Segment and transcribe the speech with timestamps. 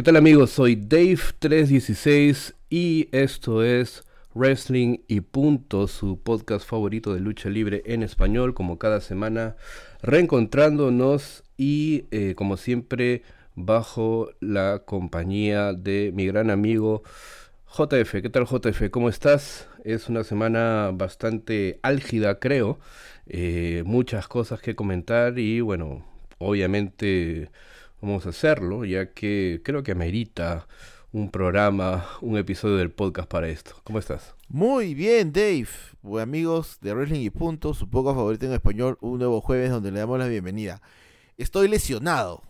[0.00, 0.52] ¿Qué tal amigos?
[0.52, 4.02] Soy Dave316 y esto es
[4.34, 9.56] Wrestling y Punto, su podcast favorito de lucha libre en español, como cada semana,
[10.00, 13.24] reencontrándonos y eh, como siempre
[13.54, 17.02] bajo la compañía de mi gran amigo
[17.66, 18.22] JF.
[18.22, 18.88] ¿Qué tal JF?
[18.90, 19.68] ¿Cómo estás?
[19.84, 22.78] Es una semana bastante álgida, creo.
[23.26, 26.06] Eh, muchas cosas que comentar y bueno,
[26.38, 27.50] obviamente
[28.00, 30.66] vamos a hacerlo, ya que creo que amerita
[31.12, 33.74] un programa, un episodio del podcast para esto.
[33.84, 34.34] ¿Cómo estás?
[34.48, 35.68] Muy bien, Dave.
[36.02, 39.90] Pues, amigos de Wrestling y Punto, su podcast favorito en español, un nuevo jueves donde
[39.90, 40.80] le damos la bienvenida.
[41.36, 42.42] Estoy lesionado.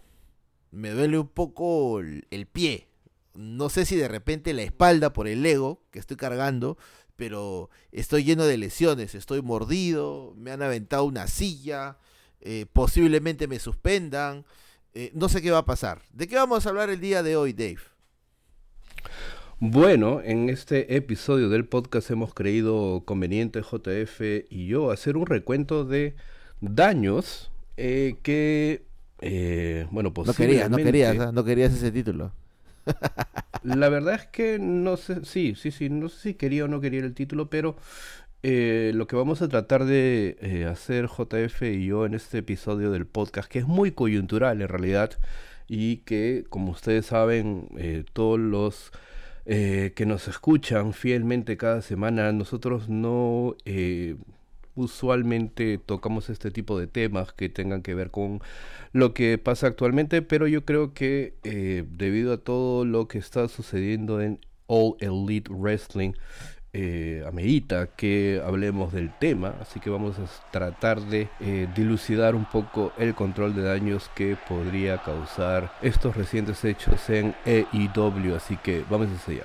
[0.70, 2.88] Me duele un poco el, el pie.
[3.34, 6.76] No sé si de repente la espalda por el ego que estoy cargando,
[7.16, 9.14] pero estoy lleno de lesiones.
[9.14, 11.98] Estoy mordido, me han aventado una silla,
[12.40, 14.44] eh, posiblemente me suspendan.
[14.94, 16.02] Eh, no sé qué va a pasar.
[16.12, 17.78] ¿De qué vamos a hablar el día de hoy, Dave?
[19.60, 25.84] Bueno, en este episodio del podcast hemos creído conveniente JF y yo hacer un recuento
[25.84, 26.16] de
[26.60, 28.82] daños eh, que,
[29.20, 31.30] eh, bueno, No querías, no querías, ¿ah?
[31.30, 32.32] no querías ese título.
[33.62, 36.80] La verdad es que no sé, sí, sí, sí, no sé si quería o no
[36.80, 37.76] quería el título, pero
[38.42, 42.90] eh, lo que vamos a tratar de eh, hacer JF y yo en este episodio
[42.90, 45.10] del podcast, que es muy coyuntural en realidad,
[45.68, 48.92] y que, como ustedes saben, eh, todos los
[49.46, 53.56] que nos escuchan fielmente cada semana, nosotros no
[54.76, 58.40] usualmente tocamos este tipo de temas que tengan que ver con
[58.92, 61.34] lo que pasa actualmente, pero yo creo que
[61.90, 64.38] debido a todo lo que está sucediendo en
[64.68, 66.12] All Elite Wrestling,
[66.72, 72.44] eh, amerita que hablemos del tema, así que vamos a tratar de eh, dilucidar un
[72.44, 78.84] poco el control de daños que podría causar estos recientes hechos en EIW, así que
[78.88, 79.44] vamos allá.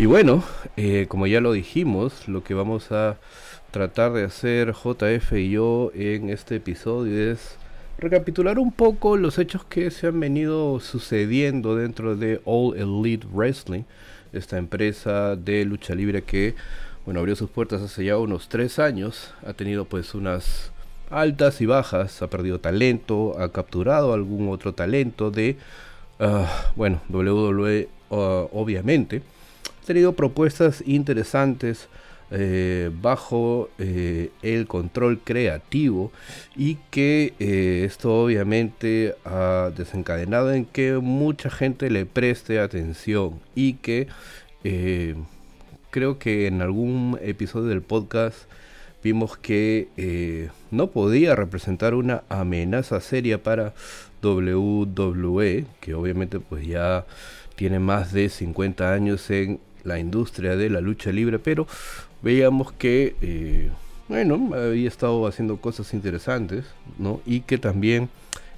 [0.00, 0.42] Y bueno,
[0.78, 3.18] eh, como ya lo dijimos, lo que vamos a
[3.70, 7.56] tratar de hacer JF y yo en este episodio es
[7.98, 13.82] recapitular un poco los hechos que se han venido sucediendo dentro de All Elite Wrestling,
[14.32, 16.54] esta empresa de lucha libre que
[17.04, 20.72] bueno abrió sus puertas hace ya unos tres años, ha tenido pues unas
[21.08, 25.56] altas y bajas, ha perdido talento, ha capturado algún otro talento de
[26.18, 29.22] ah, bueno WWE ah, obviamente,
[29.82, 31.88] ha tenido propuestas interesantes
[32.32, 36.12] eh, bajo eh, el control creativo
[36.54, 43.74] y que eh, esto obviamente ha desencadenado en que mucha gente le preste atención y
[43.74, 44.06] que
[45.90, 48.38] creo que en algún episodio del podcast
[49.02, 53.74] vimos que no podía representar una amenaza seria para
[54.22, 57.06] WWE, que obviamente pues ya
[57.56, 61.66] tiene más de 50 años en la industria de la lucha libre, pero
[62.22, 63.70] veíamos que, eh,
[64.08, 66.64] bueno, había estado haciendo cosas interesantes,
[66.98, 67.20] ¿no?
[67.26, 68.08] Y que también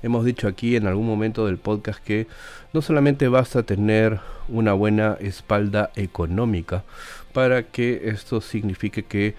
[0.02, 2.26] hemos dicho aquí en algún momento del podcast que
[2.72, 6.84] no solamente basta tener una buena espalda económica
[7.32, 9.34] para que esto signifique que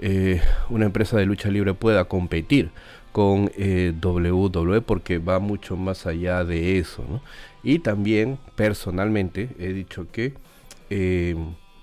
[0.00, 2.70] eh, una empresa de lucha libre pueda competir
[3.12, 7.04] con eh, WWE porque va mucho más allá de eso.
[7.08, 7.22] ¿no?
[7.62, 10.34] Y también personalmente he dicho que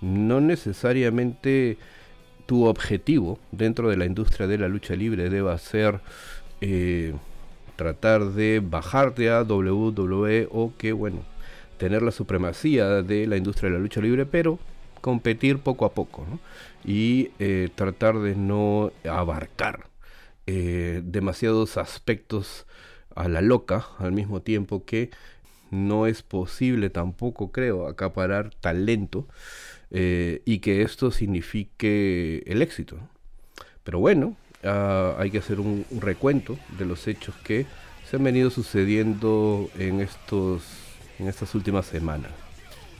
[0.03, 1.77] no necesariamente
[2.45, 6.01] tu objetivo dentro de la industria de la lucha libre deba ser
[6.61, 7.13] eh,
[7.75, 11.23] tratar de bajarte a WWE o que, bueno,
[11.77, 14.59] tener la supremacía de la industria de la lucha libre, pero
[15.01, 16.25] competir poco a poco
[16.85, 19.87] y eh, tratar de no abarcar
[20.47, 22.65] eh, demasiados aspectos
[23.15, 25.09] a la loca al mismo tiempo que
[25.73, 29.27] no es posible tampoco creo acaparar talento
[29.91, 32.97] eh, y que esto signifique el éxito.
[33.83, 37.65] Pero bueno, ah, hay que hacer un, recuento de los hechos que
[38.09, 40.63] se han venido sucediendo en, estos,
[41.19, 42.31] en estas últimas semanas.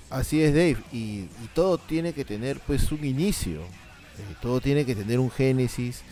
[0.09, 4.95] Así es, Dave, y, todo tiene que tener pues un inicio, eh, todo tiene que
[4.95, 6.03] tener un génesis.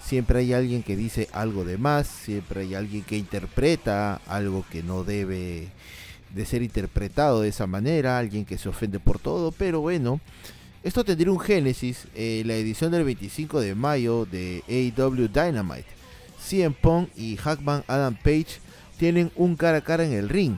[0.00, 4.82] Siempre hay alguien que dice algo de más, siempre hay alguien que interpreta algo que
[4.82, 5.68] no debe
[6.34, 10.20] de ser interpretado de esa manera, alguien que se ofende por todo, pero bueno,
[10.82, 15.86] esto tendría un génesis en la edición del 25 de mayo de AEW Dynamite.
[16.40, 18.60] CM Punk y Hackman Adam Page
[18.96, 20.56] tienen un cara a cara en el ring.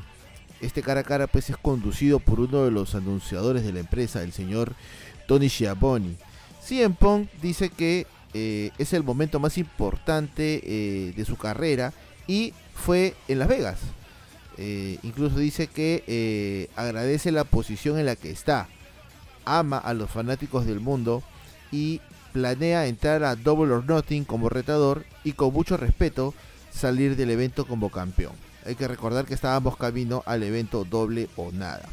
[0.60, 4.22] Este cara a cara pues es conducido por uno de los anunciadores de la empresa,
[4.22, 4.74] el señor
[5.26, 6.16] Tony Schiavone.
[6.62, 11.92] CM Punk dice que eh, es el momento más importante eh, de su carrera
[12.26, 13.78] y fue en Las Vegas.
[14.62, 18.68] Eh, incluso dice que agradece la posición en la que está,
[19.46, 21.22] ama a los fanáticos del mundo
[21.72, 22.02] y
[22.34, 26.34] planea entrar a Double or Nothing como retador y con mucho respeto
[26.70, 28.34] salir del evento como campeón.
[28.66, 31.88] Hay que recordar que estábamos camino al evento doble o nada.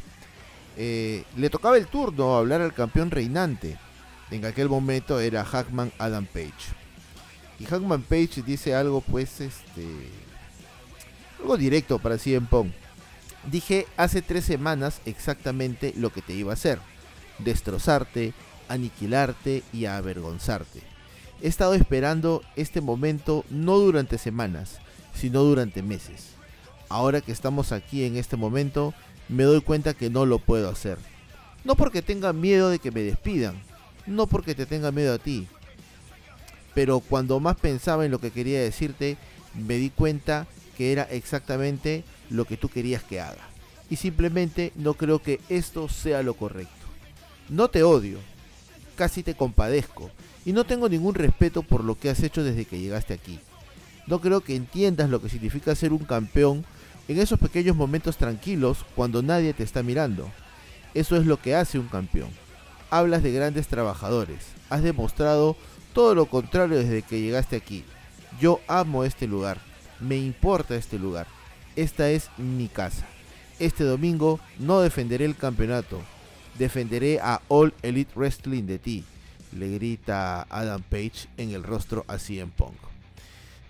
[0.76, 3.78] le tocaba el turno hablar al campeón reinante,
[4.30, 6.52] en aquel momento era Hackman Adam Page.
[7.58, 9.86] Y Hackman Page dice algo pues este
[11.40, 12.72] algo directo para CM Punk.
[13.50, 16.78] Dije hace tres semanas exactamente lo que te iba a hacer.
[17.38, 18.34] Destrozarte,
[18.68, 20.82] aniquilarte y avergonzarte.
[21.40, 24.78] He estado esperando este momento no durante semanas,
[25.14, 26.30] sino durante meses.
[26.88, 28.92] Ahora que estamos aquí en este momento,
[29.28, 30.98] me doy cuenta que no lo puedo hacer.
[31.64, 33.60] No porque tenga miedo de que me despidan,
[34.06, 35.46] no porque te tenga miedo a ti,
[36.74, 39.16] pero cuando más pensaba en lo que quería decirte,
[39.54, 40.46] me di cuenta
[40.78, 43.46] que era exactamente lo que tú querías que haga.
[43.90, 46.72] Y simplemente no creo que esto sea lo correcto.
[47.50, 48.18] No te odio,
[48.96, 50.10] casi te compadezco,
[50.46, 53.40] y no tengo ningún respeto por lo que has hecho desde que llegaste aquí.
[54.06, 56.64] No creo que entiendas lo que significa ser un campeón
[57.08, 60.30] en esos pequeños momentos tranquilos cuando nadie te está mirando.
[60.94, 62.30] Eso es lo que hace un campeón
[62.90, 64.38] hablas de grandes trabajadores.
[64.70, 65.56] Has demostrado
[65.92, 67.84] todo lo contrario desde que llegaste aquí.
[68.40, 69.60] Yo amo este lugar.
[70.00, 71.26] Me importa este lugar.
[71.76, 73.06] Esta es mi casa.
[73.58, 76.00] Este domingo no defenderé el campeonato.
[76.58, 79.04] Defenderé a All Elite Wrestling de ti.
[79.52, 82.76] Le grita Adam Page en el rostro a CM Punk.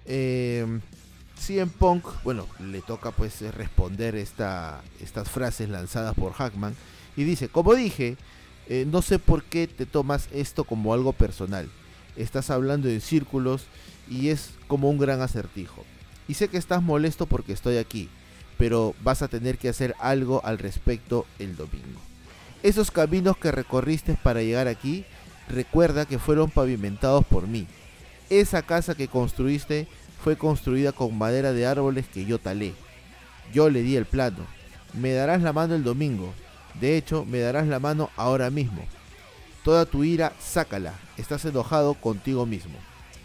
[0.04, 0.80] Eh,
[1.38, 6.74] CM Punk, bueno, le toca pues responder esta, estas frases lanzadas por Hackman.
[7.16, 8.16] Y dice, como dije,
[8.69, 11.70] eh, no sé por qué te tomas esto como algo personal.
[12.16, 13.64] Estás hablando en círculos
[14.08, 15.84] y es como un gran acertijo.
[16.28, 18.08] Y sé que estás molesto porque estoy aquí,
[18.58, 22.00] pero vas a tener que hacer algo al respecto el domingo.
[22.62, 25.04] Esos caminos que recorriste para llegar aquí,
[25.48, 27.66] recuerda que fueron pavimentados por mí.
[28.30, 29.88] Esa casa que construiste
[30.22, 32.74] fue construida con madera de árboles que yo talé.
[33.52, 34.46] Yo le di el plano.
[34.92, 36.34] Me darás la mano el domingo.
[36.81, 38.84] De hecho, me darás la mano ahora mismo.
[39.64, 40.94] Toda tu ira, sácala.
[41.16, 42.74] Estás enojado contigo mismo.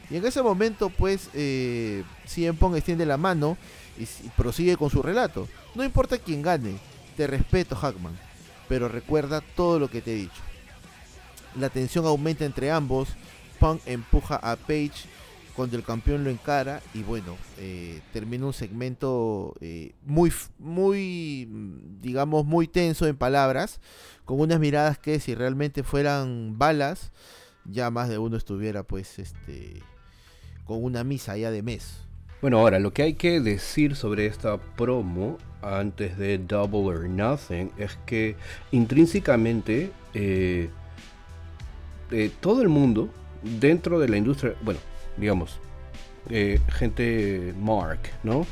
[0.09, 3.57] Y en ese momento, pues, eh, Cien Pong extiende la mano
[3.97, 4.05] y,
[4.37, 5.47] prosigue con su relato.
[5.75, 6.77] No importa quién gane,
[7.15, 8.17] te respeto, Hackman,
[8.67, 10.41] pero recuerda todo lo que te he dicho.
[11.59, 13.09] La tensión aumenta entre ambos.
[13.59, 15.07] Punk empuja a Page
[15.55, 21.47] cuando el campeón lo encara y bueno, eh, termina un segmento eh, muy, muy,
[22.01, 23.79] digamos, muy tenso en palabras,
[24.25, 27.11] con unas miradas que si realmente fueran balas,
[27.65, 29.83] ya más de uno estuviera pues este
[30.65, 31.99] con una misa ya de mes.
[32.41, 37.71] Bueno, ahora lo que hay que decir sobre esta promo antes de Double or Nothing
[37.77, 38.35] es que
[38.71, 40.69] intrínsecamente eh,
[42.41, 43.09] todo el mundo
[43.41, 44.79] dentro de la industria, bueno,
[45.17, 45.59] digamos,
[46.29, 48.45] eh, gente Mark, ¿no?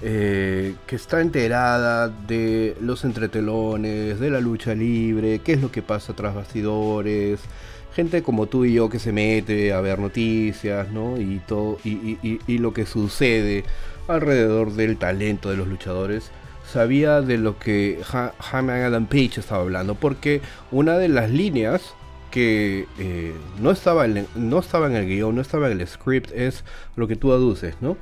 [0.00, 5.82] Eh, que está enterada de los entretelones, de la lucha libre, qué es lo que
[5.82, 7.40] pasa tras bastidores,
[7.94, 11.20] gente como tú y yo que se mete a ver noticias, ¿no?
[11.20, 13.64] Y todo, y, lo que sucede
[14.06, 16.30] alrededor del talento de los luchadores,
[16.70, 18.00] sabía de lo que
[18.40, 20.40] Jaime Adam Page estaba hablando, porque
[20.70, 21.94] una de las líneas
[22.30, 26.30] que eh, no, estaba en, no estaba en el guion, no estaba en el script,
[26.34, 26.64] es
[26.96, 27.96] lo que tú aduces, ¿no?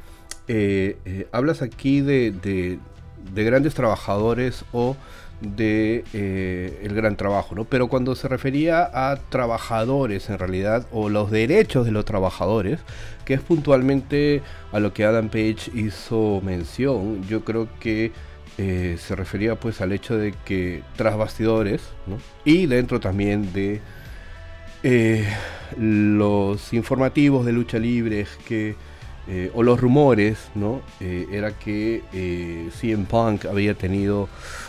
[0.49, 4.97] Eh, eh, hablas aquí de, de, grandes trabajadores o
[5.41, 6.05] de
[6.83, 7.65] el gran trabajo, ¿no?
[7.65, 12.81] Pero cuando se refería a trabajadores en realidad, o los derechos de los trabajadores,
[13.25, 18.13] que es puntualmente a lo que Adam Page hizo mención, yo creo que
[18.57, 22.17] se refería pues al hecho de que tras bastidores, ¿no?
[22.45, 23.83] Y dentro también de
[24.89, 25.27] eh,
[25.77, 28.77] los informativos de lucha libre que,
[29.27, 30.81] eh, o los rumores, ¿no?
[31.01, 32.03] Eh, era que
[32.79, 34.29] CM Punk había tenido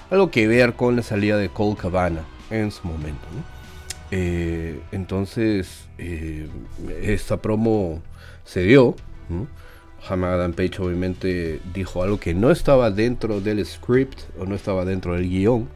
[0.09, 3.27] algo que ver con la salida de Cole Cabana en su momento,
[4.09, 5.87] entonces,
[7.01, 8.01] esta promo
[8.45, 8.95] se dio,
[9.29, 9.47] ¿no?
[10.09, 15.15] Adam Page obviamente dijo algo que no estaba dentro del script o no estaba dentro
[15.15, 15.67] del guion,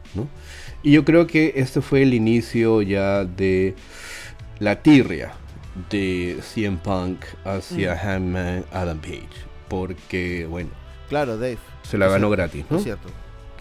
[0.82, 3.74] Y yo creo que este fue el inicio ya de
[4.58, 5.32] la tirria
[5.90, 8.64] de CM Punk hacia mm.
[8.72, 9.28] Adam Page.
[9.68, 10.70] Porque, bueno.
[11.08, 11.58] Claro, Dave.
[11.82, 12.78] Se la ganó gratis, ¿no?
[12.78, 13.08] Es cierto.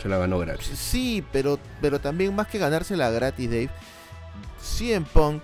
[0.01, 0.67] Se la ganó gratis.
[0.75, 3.70] Sí, pero, pero también más que ganársela gratis, Dave,
[4.60, 5.43] CM Punk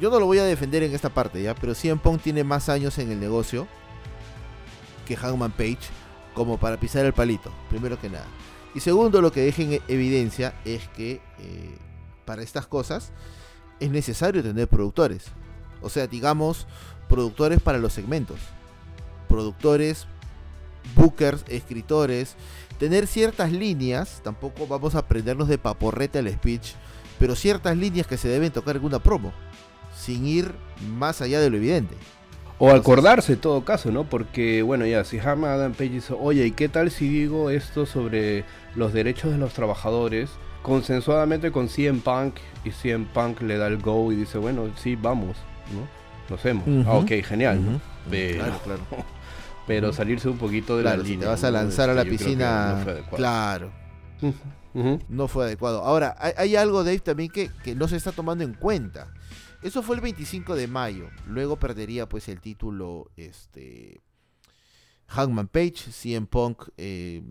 [0.00, 1.54] yo no lo voy a defender en esta parte, ¿ya?
[1.54, 3.66] Pero CM Punk tiene más años en el negocio
[5.06, 5.78] que Hangman Page
[6.34, 8.26] como para pisar el palito, primero que nada.
[8.74, 11.78] Y segundo, lo que deja en evidencia es que eh,
[12.24, 13.12] para estas cosas
[13.80, 15.26] es necesario tener productores.
[15.82, 16.66] O sea, digamos,
[17.08, 18.38] productores para los segmentos.
[19.28, 20.06] Productores,
[20.94, 22.36] bookers, escritores.
[22.78, 26.72] Tener ciertas líneas, tampoco vamos a aprendernos de paporrete al speech,
[27.18, 29.32] pero ciertas líneas que se deben tocar en una promo,
[29.96, 30.52] sin ir
[30.96, 31.94] más allá de lo evidente.
[32.58, 34.04] O acordarse en todo caso, ¿no?
[34.04, 37.86] Porque, bueno, ya, si Hama Adam Page dice, oye, ¿y qué tal si digo esto
[37.86, 38.44] sobre
[38.76, 40.30] los derechos de los trabajadores?
[40.62, 44.96] Consensuadamente con CM Punk, y CM Punk le da el go y dice, bueno, sí,
[44.96, 45.36] vamos,
[45.74, 45.88] ¿no?
[46.28, 46.64] Lo hacemos.
[46.86, 47.80] Ah, ok, genial, ¿no?
[48.08, 48.82] Pero, Claro, claro.
[49.66, 51.26] pero salirse un poquito de Claro, la si línea.
[51.26, 51.52] te vas a ¿no?
[51.52, 53.16] lanzar a la Este, que piscina, no fue adecuado.
[53.16, 53.72] claro,
[55.08, 55.82] no fue adecuado.
[55.82, 59.12] Ahora, hay, hay algo, Dave, también que, que no se está tomando en cuenta.
[59.62, 61.08] Eso fue el 25 de mayo.
[61.28, 64.00] Luego perdería pues el título este
[65.08, 67.22] Hangman Page, CM Punk eh,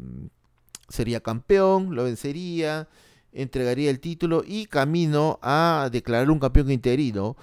[0.88, 2.88] sería campeón, lo vencería,
[3.33, 7.35] entregaría el título y camino a declarar un campeón interino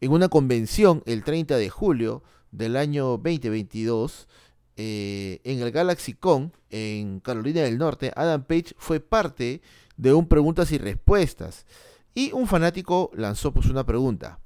[0.00, 4.28] en una convención el 30 de julio del año 2022
[4.76, 8.12] eh, en el Galaxy Con en Carolina del Norte.
[8.16, 9.60] Adam Page fue parte
[9.96, 11.66] de un preguntas y respuestas
[12.14, 14.40] y un fanático lanzó pues una pregunta.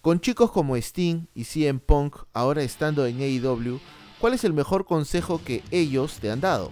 [0.00, 3.78] Con chicos como Sting y CM Punk ahora estando en AEW,
[4.18, 6.70] ¿cuál es el mejor consejo que ellos te han dado?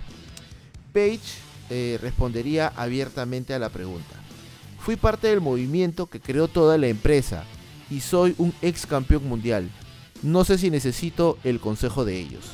[0.94, 1.20] Page
[1.68, 4.14] eh, respondería abiertamente a la pregunta.
[4.78, 7.44] Fui parte del movimiento que creó toda la empresa
[7.90, 9.70] y soy un ex campeón mundial.
[10.22, 12.44] No sé si necesito el consejo de ellos.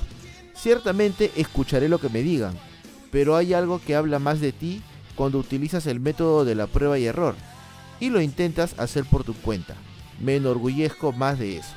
[0.54, 2.54] Ciertamente escucharé lo que me digan,
[3.10, 4.82] pero hay algo que habla más de ti
[5.14, 7.34] cuando utilizas el método de la prueba y error
[8.00, 9.74] y lo intentas hacer por tu cuenta.
[10.20, 11.74] Me enorgullezco más de eso.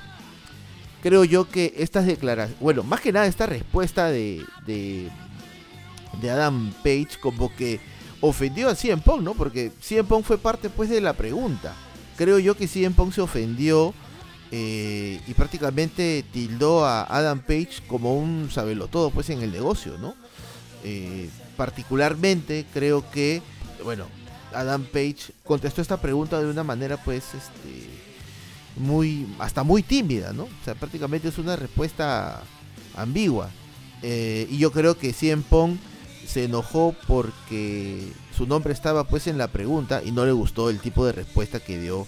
[1.02, 5.10] Creo yo que estas declaraciones, bueno, más que nada esta respuesta de, de,
[6.22, 7.80] de Adam Page como que
[8.20, 9.34] ofendió a CM Punk, ¿no?
[9.34, 11.76] Porque CM Punk fue parte pues de la pregunta.
[12.18, 13.94] Creo yo que CM Punk se ofendió
[14.52, 20.16] eh, y prácticamente tildó a Adam Page como un sabelotodo pues en el negocio, ¿no?
[20.84, 23.42] Eh, particularmente creo que,
[23.84, 24.06] bueno,
[24.54, 27.90] Adam Page contestó esta pregunta de una manera pues este
[28.78, 30.44] muy hasta muy tímida, ¿no?
[30.44, 32.42] O sea, prácticamente es una respuesta
[32.96, 33.50] ambigua.
[34.02, 35.80] Eh, y yo creo que CM Punk
[36.26, 40.80] se enojó porque su nombre estaba pues en la pregunta y no le gustó el
[40.80, 42.06] tipo de respuesta que dio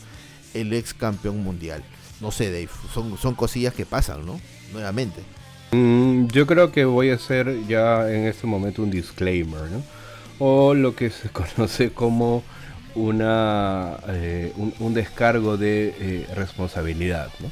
[0.54, 1.84] el ex campeón mundial.
[2.22, 4.40] No sé, Dave, son, son cosillas que pasan, ¿no?
[4.74, 5.22] Nuevamente.
[5.72, 9.84] Mm, yo creo que voy a hacer ya en este momento un disclaimer, ¿no?
[10.40, 12.44] O lo que se conoce como
[12.96, 17.52] una eh, un, descargo de eh, responsabilidad, ¿no?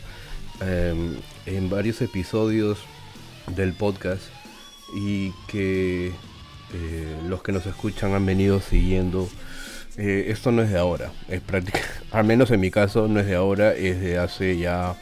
[0.65, 2.79] Em, en varios episodios
[3.55, 4.23] del podcast
[4.95, 6.11] y que
[6.73, 9.29] eh, los que nos escuchan han venido siguiendo.
[9.97, 11.79] Eh, esto no es de ahora, es práctica,
[12.11, 14.95] al menos en mi caso no es de ahora, es de hace ya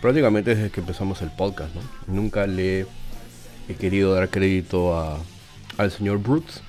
[0.00, 1.82] prácticamente desde que empezamos el podcast, ¿no?
[2.06, 2.86] Nunca le
[3.68, 5.18] he querido dar crédito a,
[5.76, 6.62] al señor Brooks.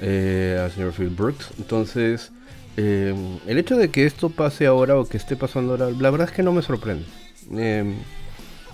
[0.00, 1.50] Eh, al señor Phil Brooks.
[1.58, 2.32] Entonces,
[2.76, 3.14] eh,
[3.46, 6.34] el hecho de que esto pase ahora o que esté pasando ahora, la verdad es
[6.34, 7.06] que no me sorprende.
[7.52, 7.94] Eh,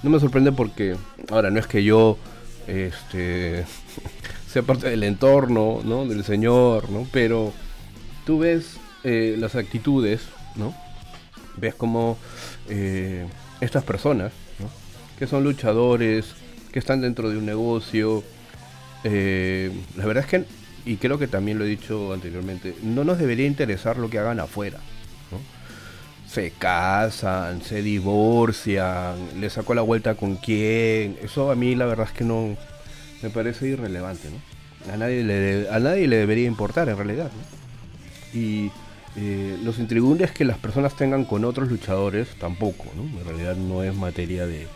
[0.02, 0.96] no me sorprende porque,
[1.30, 2.16] ahora, no es que yo
[2.66, 3.64] este,
[4.48, 6.06] sea parte del entorno, ¿no?
[6.06, 7.06] Del señor, ¿no?
[7.12, 7.52] Pero
[8.30, 10.20] tú ves eh, las actitudes,
[10.54, 10.72] ¿no?
[11.56, 12.16] Ves como
[12.68, 13.26] eh,
[13.60, 14.30] estas personas,
[15.18, 16.34] que son luchadores,
[16.70, 18.22] que están dentro de un negocio,
[19.02, 20.44] eh, la verdad es que,
[20.84, 24.38] y creo que también lo he dicho anteriormente, no nos debería interesar lo que hagan
[24.38, 24.78] afuera.
[26.28, 32.06] Se casan, se divorcian, le sacó la vuelta con quién, eso a mí la verdad
[32.06, 32.56] es que no
[33.22, 34.28] me parece irrelevante.
[34.30, 34.92] ¿no?
[34.94, 37.32] A, nadie le a nadie le debería importar en realidad.
[37.32, 37.59] ¿no?
[38.34, 38.70] Y
[39.16, 43.02] eh, los intrigúndes que las personas tengan con otros luchadores tampoco, ¿no?
[43.20, 44.66] En realidad no es materia de...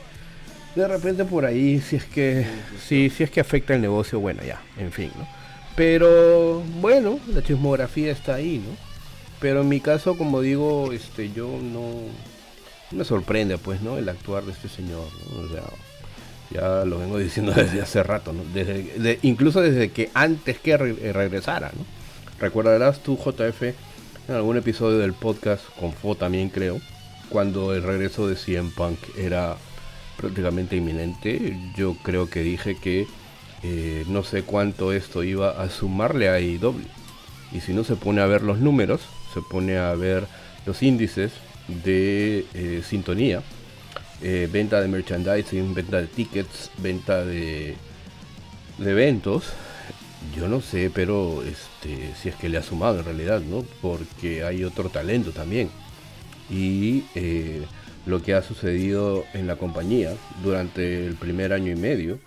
[0.75, 2.45] De repente por ahí, si es que...
[2.85, 5.27] Si, si es que afecta el negocio, bueno, ya, en fin, ¿no?
[5.77, 8.77] Pero bueno, la chismografía está ahí, ¿no?
[9.41, 11.91] Pero en mi caso, como digo, este, yo no...
[12.91, 13.99] me sorprende, pues, ¿no?
[13.99, 15.43] El actuar de este señor, ¿no?
[15.43, 15.63] O sea,
[16.51, 18.43] ya lo vengo diciendo desde hace rato, ¿no?
[18.53, 21.85] Desde, de- incluso desde que antes que re- regresara, ¿no?
[22.41, 26.81] Recordarás tú, JF, en algún episodio del podcast, con Fo también creo,
[27.29, 29.57] cuando el regreso de CM Punk era
[30.17, 33.07] prácticamente inminente, yo creo que dije que
[33.63, 36.75] eh, no sé cuánto esto iba a sumarle a AEW.
[37.53, 39.01] Y si no se pone a ver los números,
[39.33, 40.27] se pone a ver
[40.67, 41.33] los índices
[41.69, 43.43] de eh, sintonía,
[44.23, 47.77] eh, venta de merchandising, venta de tickets, venta de,
[48.79, 49.45] de eventos.
[50.37, 53.65] Yo no sé, pero este, si es que le ha sumado en realidad, ¿no?
[53.83, 55.71] Porque hay otro talento también.
[56.51, 57.65] Y eh,
[58.07, 62.19] lo que ha sucedido en la compañía durante el primer año y medio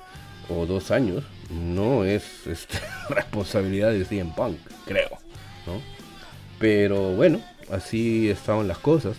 [0.49, 5.09] o dos años no es este, responsabilidad de CM Punk, creo,
[5.65, 5.81] ¿no?
[6.59, 9.15] Pero bueno, así estaban las cosas,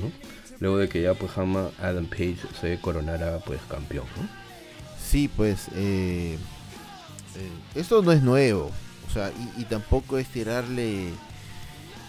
[0.00, 0.10] ¿no?
[0.58, 4.06] Luego de que ya pues jamás Adam Page se coronara pues campeón.
[4.98, 6.38] Sí, pues eh,
[7.74, 8.70] esto no es nuevo,
[9.08, 11.10] o sea, y, tampoco es tirarle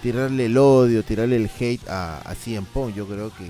[0.01, 2.65] tirarle el odio, tirarle el hate a, a CM.
[2.95, 3.49] Yo creo que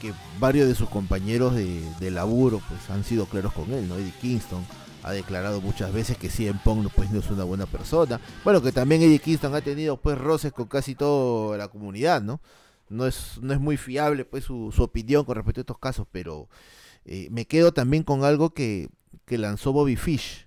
[0.00, 3.96] que varios de sus compañeros de, de, laburo pues han sido claros con él, ¿no?
[3.96, 4.62] Eddie Kingston
[5.02, 8.20] ha declarado muchas veces que CM Punk pues no es una buena persona.
[8.42, 12.40] Bueno, que también Eddie Kingston ha tenido pues roces con casi toda la comunidad, ¿no?
[12.88, 16.48] No es, no es muy fiable pues su, opinión con respecto a estos casos, pero
[17.04, 18.88] eh, me quedo también con algo que,
[19.26, 20.43] que lanzó Bobby Fish,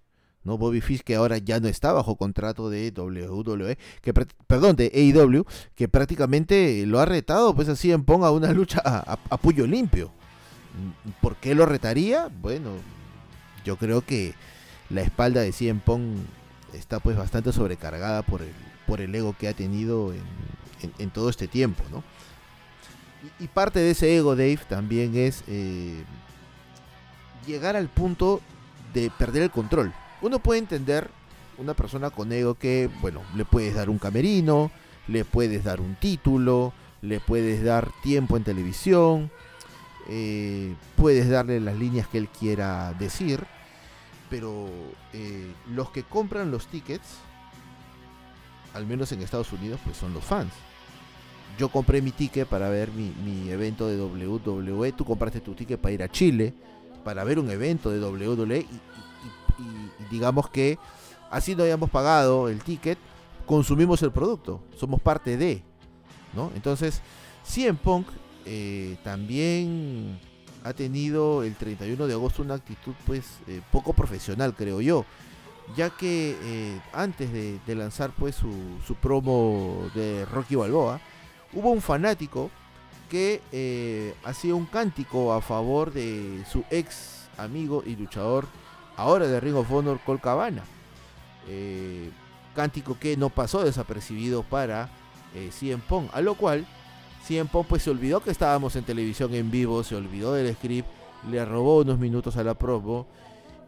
[0.48, 0.58] ¿no?
[0.58, 5.46] Bobby Fish que ahora ya no está bajo contrato de WWE, que perdón, de AEW,
[5.75, 10.12] que prácticamente lo ha retado pues así en ponga una lucha a, a, puño limpio.
[11.22, 12.30] ¿Por qué lo retaría?
[12.42, 12.72] Bueno,
[13.66, 14.34] yo creo que
[14.89, 16.20] la espalda de CM Pong
[16.74, 18.54] está pues bastante sobrecargada por el,
[18.86, 22.04] por el ego que ha tenido en, todo este tiempo, ¿no?
[23.39, 26.04] Y, parte de ese ego, Dave, también es eh,
[27.46, 28.42] llegar al punto
[28.94, 29.92] de perder el control.
[30.22, 31.10] Uno puede entender
[31.58, 34.72] una persona con ego que, bueno, le puedes dar un camerino,
[35.08, 39.32] le puedes dar un título, le puedes dar tiempo en televisión,
[40.10, 43.46] eh, puedes darle las líneas que él quiera decir,
[44.30, 44.68] pero
[45.14, 47.20] eh, los que compran los tickets,
[48.74, 50.54] al menos en Estados Unidos, pues son los fans.
[51.58, 55.94] Yo compré mi ticket para ver mi, evento de WWE, tú compraste tu ticket para
[55.94, 56.54] ir a Chile,
[57.04, 58.80] para ver un evento de WWE y,
[60.10, 60.78] digamos que
[61.30, 62.98] así no hayamos pagado el ticket,
[63.46, 65.63] consumimos el producto, somos parte de,
[66.34, 66.52] ¿no?
[66.56, 67.02] Entonces,
[67.43, 68.08] CM Punk
[68.46, 70.20] eh, también
[70.63, 75.06] ha tenido el 31 de agosto una actitud pues eh, poco profesional, creo yo,
[75.76, 78.54] ya que eh, antes de, lanzar pues su,
[78.86, 81.00] su, promo de Rocky Balboa,
[81.54, 82.52] hubo un fanático
[83.10, 88.48] que hacía un cántico a favor de su ex amigo y luchador,
[88.98, 90.64] ahora de Ring of Honor, Col Cabana.
[92.54, 94.90] cántico que no pasó desapercibido para
[95.52, 96.66] CM Punk, a lo cual
[97.26, 100.88] CM pues se olvidó que estábamos en televisión en vivo, se olvidó del script,
[101.30, 103.08] le robó unos minutos a la promo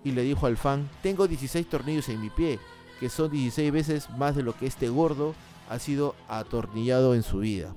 [0.03, 2.59] y le dijo al fan, tengo 16 tornillos en mi pie,
[2.99, 5.35] que son 16 veces más de lo que este gordo
[5.69, 7.75] ha sido atornillado en su vida.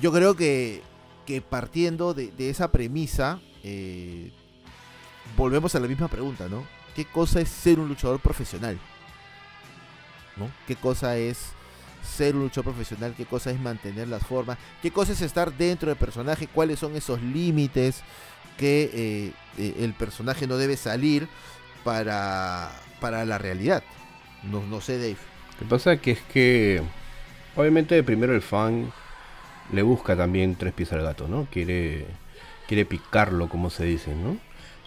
[0.00, 0.82] Yo creo que,
[1.26, 4.32] que partiendo de, esa premisa, eh,
[5.36, 6.64] volvemos a la misma pregunta, ¿no?
[6.94, 8.78] ¿Qué cosa es ser un luchador profesional?
[10.66, 11.52] ¿Qué cosa es
[12.02, 15.88] ser un luchador profesional, qué cosa es mantener las formas, qué cosa es estar dentro
[15.88, 18.02] del personaje, cuáles son esos límites
[18.56, 21.28] que eh, eh, el personaje no debe salir
[21.84, 23.82] para, para la realidad.
[24.42, 25.16] No, no sé, Dave.
[25.52, 26.82] Lo que pasa que es que,
[27.56, 28.92] obviamente, primero el fan
[29.72, 31.46] le busca también tres pies al gato, ¿no?
[31.50, 32.06] Quiere,
[32.66, 34.38] quiere picarlo, como se dice, ¿no?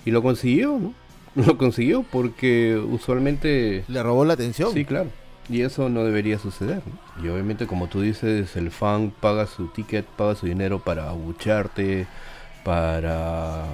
[0.05, 0.93] Y lo consiguió, ¿no?
[1.35, 3.85] Lo consiguió porque usualmente...
[3.87, 4.73] Le robó la atención.
[4.73, 5.09] Sí, claro.
[5.49, 6.81] Y eso no debería suceder.
[7.23, 12.05] Y obviamente, como tú dices, el fan paga su ticket, paga su dinero para abucharte,
[12.63, 13.65] para,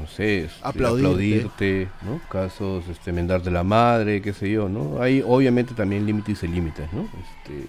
[0.00, 2.20] no sé, aplaudirte, ¿no?
[2.28, 5.00] Casos, este, de la madre, qué sé yo, ¿no?
[5.00, 7.02] Hay obviamente también límites y límites, ¿no?
[7.02, 7.66] Este,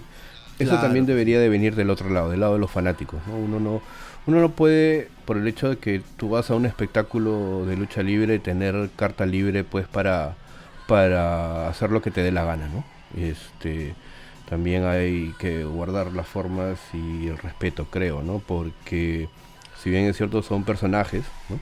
[0.64, 3.36] eso también debería de venir del otro lado, del lado de los fanáticos, ¿no?
[3.36, 3.82] Uno no
[4.26, 8.02] uno no puede, por el hecho de que tú vas a un espectáculo de lucha
[8.02, 10.34] libre, tener carta libre, pues, para,
[10.86, 12.84] para hacer lo que te dé la gana, ¿no?
[13.20, 13.94] Este,
[14.48, 18.38] también hay que guardar las formas y el respeto, creo, ¿no?
[18.38, 19.28] Porque
[19.82, 21.58] si bien es cierto son personajes, ¿no?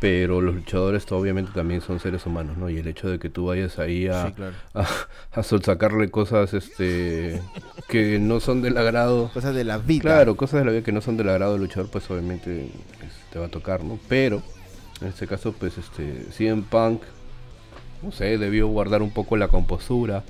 [0.00, 2.70] Pero los luchadores obviamente también son seres humanos, ¿no?
[2.70, 4.32] Y el hecho de que tú vayas ahí a,
[4.74, 4.86] a,
[5.32, 7.42] a sacarle cosas este
[7.88, 9.30] que no son del agrado.
[9.34, 10.00] Cosas de la vida.
[10.00, 13.12] Claro, cosas de la vida que no son del agrado del luchador, pues obviamente pues,
[13.30, 13.98] te va a tocar, ¿no?
[14.08, 14.42] Pero
[15.02, 17.02] en este caso, pues este, CM Punk,
[18.02, 20.24] no sé, debió guardar un poco la compostura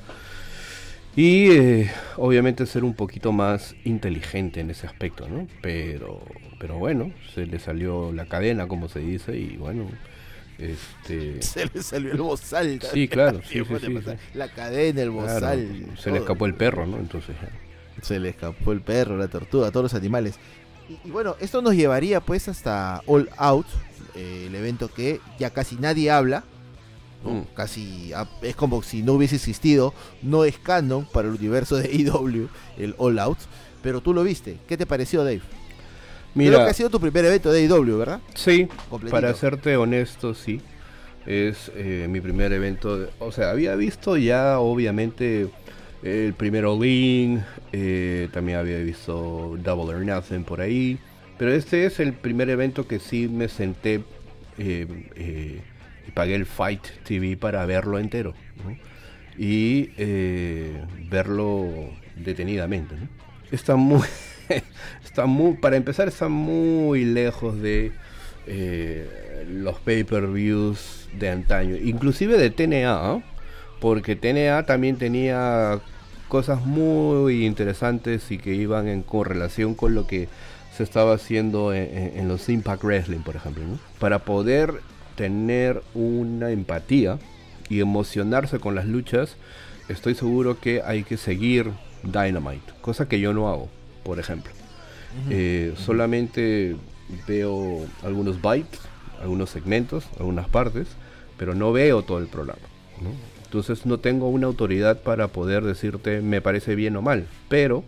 [1.17, 5.47] y eh, obviamente ser un poquito más inteligente en ese aspecto, ¿no?
[5.61, 6.23] Pero,
[6.59, 9.87] pero bueno, se le salió la cadena, como se dice, y bueno,
[10.59, 11.43] este...
[11.43, 12.81] Se le salió el bozal.
[12.93, 13.63] Sí, claro, sí,
[14.35, 15.87] La cadena, el bozal.
[15.99, 16.99] se le escapó el perro, ¿no?
[16.99, 17.35] Entonces,
[18.03, 20.37] Se le escapó el perro, la tortuga, todos los animales.
[21.05, 23.67] Y, bueno, esto nos llevaría pues hasta All Out,
[24.15, 26.45] eh, el evento que ya casi nadie habla.
[27.25, 27.41] Mm.
[27.55, 29.95] Casi es como si no hubiese existido.
[30.23, 33.39] No es canon para el universo de AEW, el All Out.
[33.83, 34.59] Pero tú lo viste.
[34.69, 35.43] ¿Qué te pareció, Dave?
[36.35, 38.21] Mira, Creo que ha sido tu primer evento de AEW, ¿verdad?
[38.35, 38.69] Sí,
[39.11, 40.61] para serte honesto, sí.
[41.27, 43.09] Es eh, mi primer evento.
[43.19, 45.49] o sea, había visto ya, obviamente,
[46.03, 47.43] el primer All-In.
[47.73, 50.99] Eh, también había visto Double or Nothing por ahí.
[51.37, 54.03] Pero este es el primer evento que sí me senté
[54.59, 55.63] eh,
[56.07, 58.35] y pagué el Fight TV para verlo entero.
[59.39, 59.91] Y
[61.09, 62.95] verlo detenidamente.
[63.51, 64.07] Está muy.
[65.05, 67.93] está muy, para empezar, está muy lejos de
[68.47, 73.23] eh, los pay-per-views de antaño, inclusive de TNA,
[73.81, 75.81] porque TNA también tenía
[76.29, 80.29] cosas muy interesantes y que iban en correlación con lo que
[80.77, 83.65] se estaba haciendo en, los Impact Wrestling, por ejemplo.
[83.99, 84.81] Para poder
[85.21, 87.19] tener una empatía
[87.69, 89.37] y emocionarse con las luchas,
[89.91, 93.69] estoy seguro que hay que seguir Dynamite, cosa que yo no hago
[94.03, 94.51] por ejemplo.
[95.29, 96.75] Eh, solamente
[97.29, 98.81] veo algunos bytes,
[99.21, 100.89] algunos segmentos, algunas partes,
[101.37, 102.63] pero no veo todo el programa.
[103.45, 107.27] Entonces no tengo una autoridad para poder decirte me parece bien o mal.
[107.51, 107.85] Pero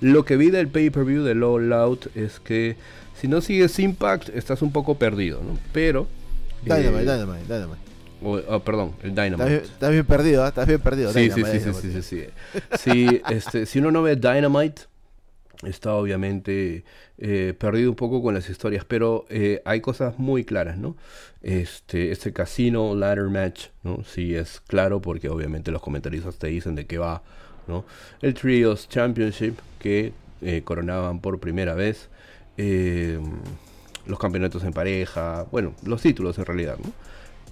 [0.00, 2.76] lo que vi del pay-per-view de All Out es que
[3.20, 5.58] si no sigues Impact estás un poco perdido, ¿no?
[5.74, 6.08] Pero...
[6.62, 7.92] Dynamite, eh, Dynamite, Dynamite.
[8.24, 9.56] Oh, perdón, el Dynamite.
[9.56, 10.48] Estás bien, perdido, ¿eh?
[10.48, 11.12] estás bien perdido.
[11.12, 12.26] Sí, sí, sí, sí, sí, sí,
[12.78, 14.82] sí, este, si uno no ve Dynamite,
[15.64, 16.84] está obviamente
[17.18, 20.96] eh, perdido un poco con las historias, pero eh, hay cosas muy claras, ¿no?
[21.42, 24.04] Este, este casino ladder match, ¿no?
[24.04, 27.22] Sí es claro porque obviamente los comentaristas te dicen de qué va,
[27.66, 27.84] ¿no?
[28.20, 32.08] El Trios Championship que eh, coronaban por primera vez,
[34.06, 36.92] los campeonatos en pareja, bueno, los títulos en realidad, ¿no?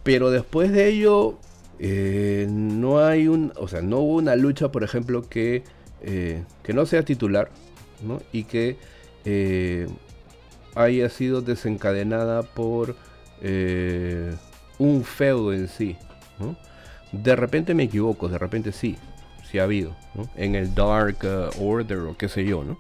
[0.03, 1.39] Pero después de ello,
[2.49, 5.63] no hay un, o sea, no hubo una lucha, por ejemplo, que,
[6.01, 7.51] que no sea titular,
[8.33, 8.77] y que
[9.25, 9.89] eh,
[10.75, 12.97] haya sido desencadenada por
[13.43, 14.35] eh,
[14.79, 15.97] un feudo en sí.
[17.13, 18.97] De repente me equivoco, de repente sí,
[19.51, 19.97] sí ha habido,
[20.37, 21.19] en el Dark
[21.61, 22.79] Order o qué sé yo, ¿no?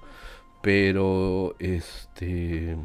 [0.62, 2.76] pero este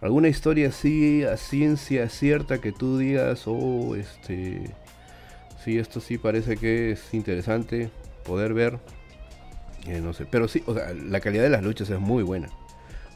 [0.00, 4.70] alguna historia así a ciencia cierta que tú digas, oh, este,
[5.64, 7.90] sí, esto sí parece que es interesante
[8.24, 8.78] poder ver,
[9.86, 12.48] eh, no sé, pero sí, o sea, la calidad de las luchas es muy buena.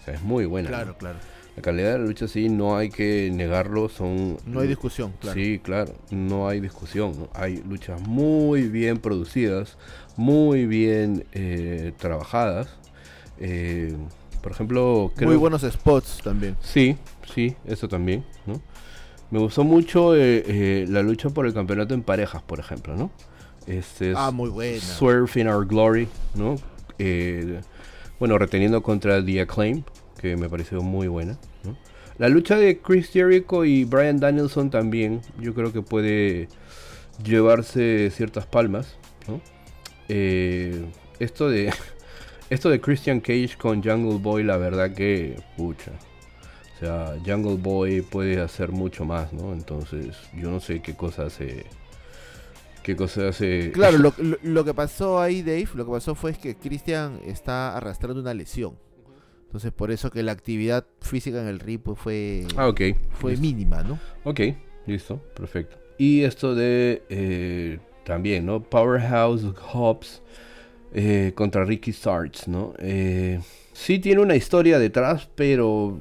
[0.01, 0.69] O sea, es muy buena.
[0.69, 1.19] Claro, claro.
[1.57, 4.39] La calidad de las luchas sí, no hay que negarlo, son...
[4.45, 5.41] No hay discusión, claro.
[5.41, 7.29] Sí, claro, no hay discusión.
[7.33, 9.79] Hay luchas muy bien producidas,
[10.17, 12.69] muy bien eh, trabajadas.
[13.39, 13.97] Eh,
[14.45, 15.11] por ejemplo...
[15.23, 16.55] Muy buenos spots también.
[16.61, 16.99] Sí,
[17.35, 18.61] sí, eso también, ¿no?
[19.31, 23.11] Me gustó mucho la lucha por el campeonato en parejas, por ejemplo, ¿no?
[23.67, 24.79] Este ah, muy buena.
[24.83, 26.57] Swerve in Our Glory, ¿no?
[26.99, 27.63] Eh,
[28.19, 29.83] bueno, reteniendo contra The Acclaim,
[30.21, 31.39] que me pareció muy buena.
[32.19, 36.49] La lucha de Chris Jericho y Brian Danielson también, yo creo que puede
[37.25, 38.99] llevarse ciertas palmas.
[40.11, 40.85] Eh,
[41.19, 41.73] esto de
[42.55, 45.93] esto de Christian Cage con Jungle Boy, la verdad que pucha.
[46.75, 49.53] O sea, Jungle Boy puede hacer mucho más, ¿no?
[49.53, 51.67] Entonces, yo no sé qué cosa hace
[52.85, 53.73] qué cosa hace.
[53.73, 58.35] Claro, lo, que pasó ahí, Dave, lo que pasó fue que Christian está arrastrando una
[58.35, 58.79] lesión.
[59.47, 62.97] Entonces, por eso que la actividad física en el ring pues, fue, ah, okay.
[63.13, 63.99] fue mínima, ¿no?
[64.25, 64.41] Ok,
[64.87, 65.77] listo, perfecto.
[65.97, 68.63] Y esto de eh, también, ¿no?
[68.63, 70.23] Powerhouse Hobbs
[70.95, 72.73] eh, contra Ricky Starks, ¿no?
[72.79, 73.41] Eh,
[73.73, 75.99] sí tiene una historia detrás, pero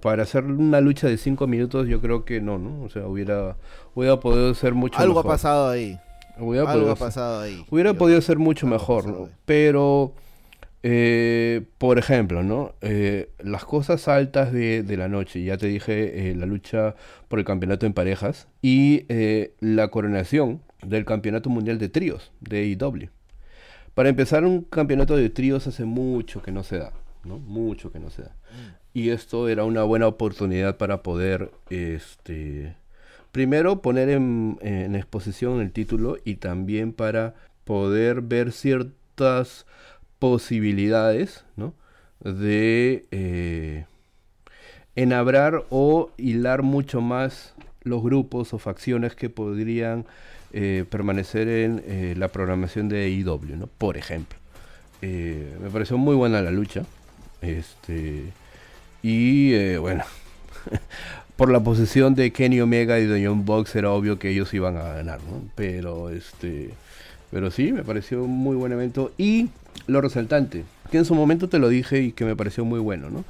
[0.00, 2.84] para hacer una lucha de 5 minutos yo creo que no, ¿no?
[2.84, 3.56] O sea, hubiera,
[3.94, 5.26] hubiera podido ser mucho Algo mejor.
[5.26, 5.98] ha pasado ahí.
[6.38, 7.64] Hubiera Algo ha pasado ahí.
[7.70, 9.30] Hubiera podido ser mucho mejor, ¿no?
[9.46, 10.14] Pero,
[10.82, 12.74] eh, por ejemplo, ¿no?
[12.82, 16.94] Eh, las cosas altas de, la noche, ya te dije, eh, la lucha
[17.28, 19.06] por el campeonato en parejas y
[19.60, 23.08] la coronación del campeonato mundial de tríos de AEW.
[23.96, 26.92] Para empezar, un campeonato de tríos hace mucho que no se da,
[27.24, 27.38] ¿no?
[27.38, 28.28] Mucho que no se da.
[28.28, 28.98] Mm.
[28.98, 32.76] Y esto era una buena oportunidad para poder, este,
[33.32, 34.58] primero poner en,
[34.94, 39.64] exposición el título y también para poder ver ciertas
[40.18, 41.72] posibilidades, ¿no?
[42.20, 43.86] De eh,
[44.94, 50.04] enabrar o hilar mucho más los grupos o facciones que podrían
[50.58, 53.66] eh, permanecer en eh, la programación de IW, ¿no?
[53.66, 54.38] Por ejemplo.
[55.02, 56.82] eh, me pareció muy buena la lucha.
[57.42, 58.24] Este,
[59.02, 60.04] y bueno,
[61.36, 64.94] por la posición de Kenny Omega y John Box era obvio que ellos iban a
[64.94, 65.42] ganar, ¿no?
[65.56, 66.70] Pero este,
[67.30, 69.50] pero sí, me pareció un muy buen evento y
[69.86, 73.10] lo resaltante, que en su momento te lo dije y que me pareció muy bueno,
[73.10, 73.26] ¿no?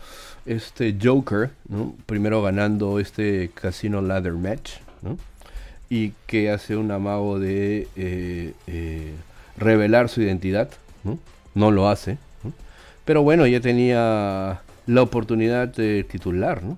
[0.46, 1.92] Este Joker, ¿no?
[2.06, 5.18] Primero ganando este Casino Ladder Match, ¿no?
[5.88, 9.12] Y que hace un amago de eh, eh,
[9.56, 10.70] revelar su identidad,
[11.04, 11.18] ¿no?
[11.54, 12.18] No lo hace,
[13.04, 16.76] Pero bueno, ya tenía la oportunidad de titular, ¿no?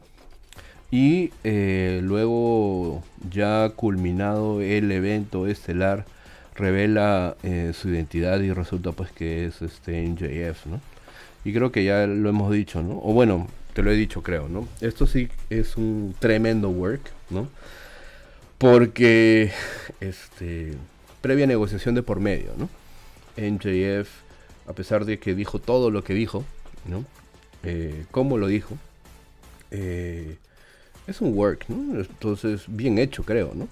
[0.91, 6.07] Y eh, luego, ya culminado el evento estelar,
[6.55, 10.81] revela eh, su identidad y resulta pues que es este NJF, ¿no?
[11.45, 13.01] Y creo que ya lo hemos dicho, ¿no?
[13.03, 14.67] O bueno, te lo he dicho creo, ¿no?
[14.81, 17.49] Esto sí es un tremendo work, ¿no?
[18.59, 19.53] Porque,
[20.01, 20.73] este,
[21.21, 22.69] previa negociación de por medio, ¿no?
[23.37, 24.09] NJF,
[24.67, 26.45] a pesar de que dijo todo lo que dijo,
[26.85, 27.05] ¿no?
[27.63, 28.77] Eh, cómo lo dijo,
[29.71, 30.39] eh,
[31.07, 32.01] es un work, ¿no?
[32.01, 33.69] Entonces, bien hecho, creo, ¿no?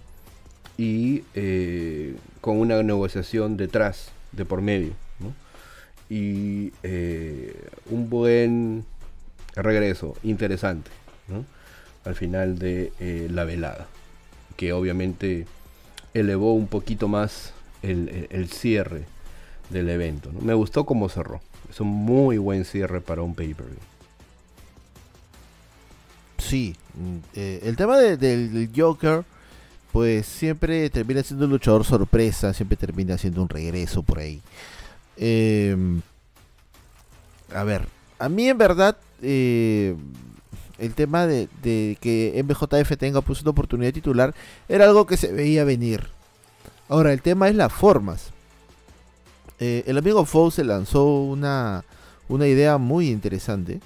[0.78, 5.34] Y eh, con una negociación detrás, de por medio, ¿no?
[6.08, 6.72] Y
[7.90, 8.84] un buen
[9.56, 10.92] regreso, interesante,
[11.26, 11.44] ¿no?
[12.04, 12.92] Al final de
[13.30, 13.88] la velada,
[14.56, 15.46] que obviamente
[16.14, 19.04] elevó un poquito más el, cierre
[19.70, 20.40] del evento, ¿no?
[20.40, 21.40] Me gustó cómo cerró.
[21.70, 23.78] Es un muy buen cierre para un pay-per-view.
[26.38, 29.24] Sí, mm, eh, el tema del Joker,
[29.92, 34.42] pues siempre termina siendo un luchador sorpresa, siempre termina siendo un regreso por ahí.
[35.16, 36.02] Em,
[37.54, 37.88] a ver,
[38.18, 39.96] a mí en verdad eh,
[40.78, 44.34] el tema de, que MJF tenga pues una oportunidad titular
[44.68, 46.08] era algo que se veía venir.
[46.88, 48.30] Ahora, el tema es las formas.
[49.58, 51.84] Eh, el amigo Fow se lanzó una,
[52.28, 53.80] una idea muy interesante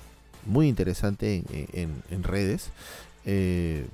[0.47, 2.71] muy interesante en, redes.
[3.25, 3.87] Eh,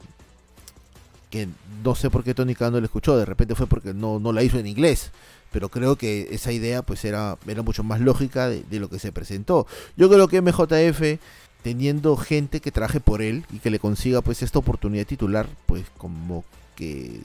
[1.31, 1.49] que
[1.85, 4.33] no sé por qué Tony Khan no le escuchó, de repente fue porque no, no
[4.33, 5.11] la hizo en inglés.
[5.53, 9.13] Pero creo que esa idea pues era, era mucho más lógica de, lo que se
[9.13, 9.67] presentó.
[9.97, 11.21] Yo creo que MJF,
[11.67, 15.83] teniendo gente que traje por él y que le consiga pues esta oportunidad titular, pues
[15.99, 16.45] como
[16.77, 17.23] que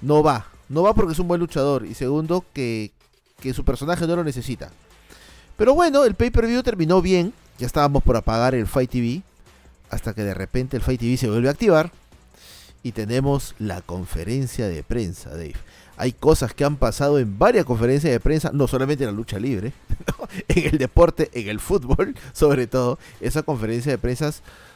[0.00, 0.46] no va.
[0.70, 1.84] No va porque es un buen luchador.
[1.84, 2.92] Y segundo, que,
[3.38, 4.70] que su personaje no lo necesita.
[5.58, 7.34] Pero bueno, el pay-per-view terminó bien.
[7.58, 9.20] Ya estábamos por apagar el Fight TV.
[9.90, 11.92] Hasta que de repente el Fight TV se vuelve a activar.
[12.82, 15.56] Y tenemos la conferencia de prensa, Dave.
[16.00, 19.38] Hay cosas que han pasado en varias conferencias de prensa, no solamente en la lucha
[19.38, 19.74] libre,
[20.48, 22.98] en el deporte, en el fútbol, sobre todo.
[23.20, 24.32] Esas conferencias de prensa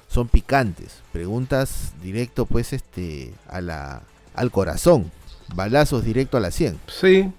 [0.07, 1.01] son picantes.
[1.15, 4.03] Preguntas directo, pues, este, a la,
[4.35, 5.11] al corazón.
[5.55, 6.79] Balazos directo a la 100.
[6.89, 7.33] Sí.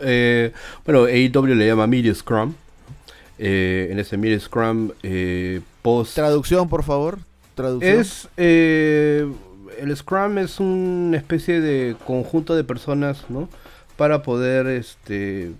[0.00, 0.54] Eh,
[0.86, 2.54] bueno, AEW le llama Media Scrum.
[3.38, 6.14] Eh, en ese mid Scrum eh, post.
[6.14, 7.18] Traducción, por favor.
[7.54, 8.00] Traducción.
[8.00, 8.28] Es.
[9.70, 13.48] Eh, el Scrum es una especie de conjunto de personas, ¿no?
[13.96, 15.52] Para poder, este.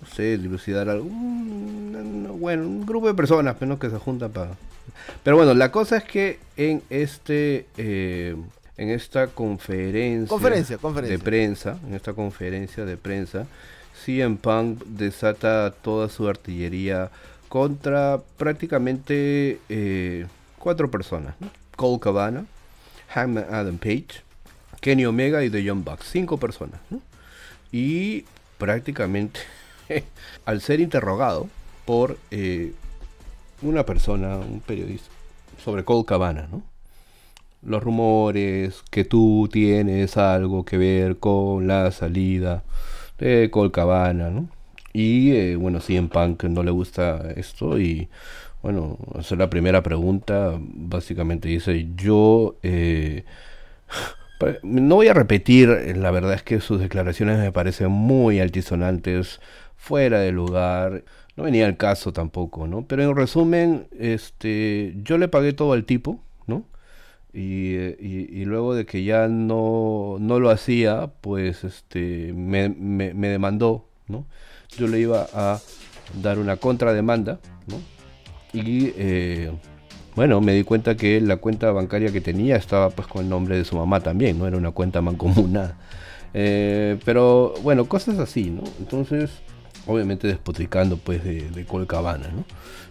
[0.00, 1.06] No sé, dilucidar algo.
[1.08, 4.52] bueno, un grupo de personas, pero pues, que se juntan para.
[5.24, 7.66] Pero bueno, la cosa es que en este.
[7.76, 13.46] en esta conferencia, conferencia, conferencia de prensa, en esta conferencia de prensa,
[14.04, 17.10] CM Punk desata toda su artillería
[17.48, 20.26] contra prácticamente eh,
[20.58, 21.34] cuatro personas.
[21.76, 22.44] Cole Cabana,
[23.08, 24.22] Hangman Adam Page,
[24.80, 26.08] Kenny Omega y The Young Bucks.
[26.10, 26.80] Cinco personas.
[27.72, 28.24] Y
[28.58, 29.40] prácticamente
[30.44, 31.48] al ser interrogado
[31.84, 32.72] por eh,
[33.62, 35.08] una persona, un periodista,
[35.64, 36.62] sobre Cole Cabana, ¿no?
[37.62, 42.62] Los rumores que tú tienes algo que ver con la salida
[43.18, 44.48] de Colcabana, ¿no?
[44.92, 48.08] Y eh, bueno, en Punk no le gusta esto y
[48.62, 53.24] bueno, hacer la primera pregunta, básicamente dice, yo eh,
[54.62, 59.40] no voy a repetir, la verdad es que sus declaraciones me parecen muy altisonantes,
[59.76, 61.04] fuera de lugar,
[61.36, 62.84] no venía el caso tampoco, ¿no?
[62.86, 66.64] Pero en resumen, este, yo le pagué todo al tipo, ¿no?
[67.32, 74.26] Y, luego de que ya no, no lo hacía, pues este, me, me, demandó, ¿no?
[74.76, 75.60] Yo le iba a
[76.20, 77.97] dar una contrademanda, ¿no?
[78.52, 79.50] Y eh,
[80.16, 83.56] bueno, me di cuenta que la cuenta bancaria que tenía estaba pues con el nombre
[83.56, 85.76] de su mamá también, no era una cuenta mancomunada.
[86.34, 88.62] Eh, pero bueno, cosas así, ¿no?
[88.78, 89.30] Entonces,
[89.86, 92.44] obviamente despotricando pues de, de Colcabana, ¿no?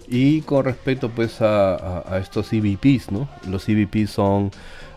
[0.07, 3.27] Y con respecto pues a, estos EVPs, ¿no?
[3.47, 4.51] Los EVPs son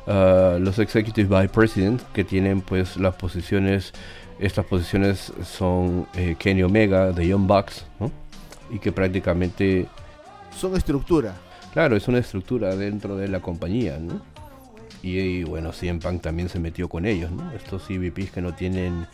[0.07, 3.93] uh, los Executive Vice President que tienen pues las posiciones
[4.39, 8.11] Estas posiciones son eh, Kenny Omega de Young Bucks, ¿no?
[8.71, 9.87] Y que prácticamente...
[10.57, 11.35] Son estructura.
[11.73, 14.21] Claro, es una estructura dentro de la compañía, ¿no?
[15.03, 17.51] Y, bueno, CM Punk también se metió con ellos, ¿no?
[17.53, 19.07] Estos EVPs que no tienen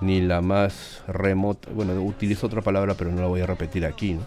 [0.00, 4.14] ni la más remota, bueno, utilizo otra palabra pero no la voy a repetir aquí,
[4.14, 4.22] ¿no?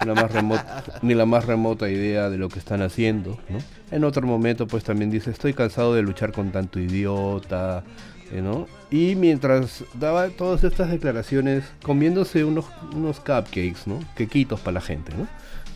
[0.00, 3.58] Ni la más remota, ni la más remota idea de lo que están haciendo, ¿no?
[3.90, 7.84] En otro momento pues también dice, estoy cansado de luchar con tanto idiota,
[8.32, 8.66] ¿eh, ¿no?
[8.90, 14.00] Y mientras daba todas estas declaraciones, comiéndose unos, unos cupcakes, ¿no?
[14.16, 15.28] Quequitos para la gente, ¿no?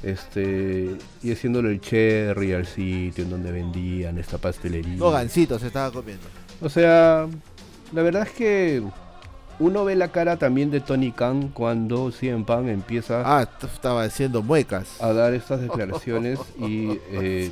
[0.07, 4.97] Este y haciéndole el cherry al sitio en donde vendían esta pastelería.
[4.97, 6.25] No, gancitos se estaba comiendo.
[6.61, 7.27] O sea,
[7.93, 8.83] la verdad es que
[9.59, 14.43] uno ve la cara también de Tony Khan cuando CM Punk empieza ah, estaba haciendo
[14.43, 17.51] muecas a dar estas declaraciones y eh,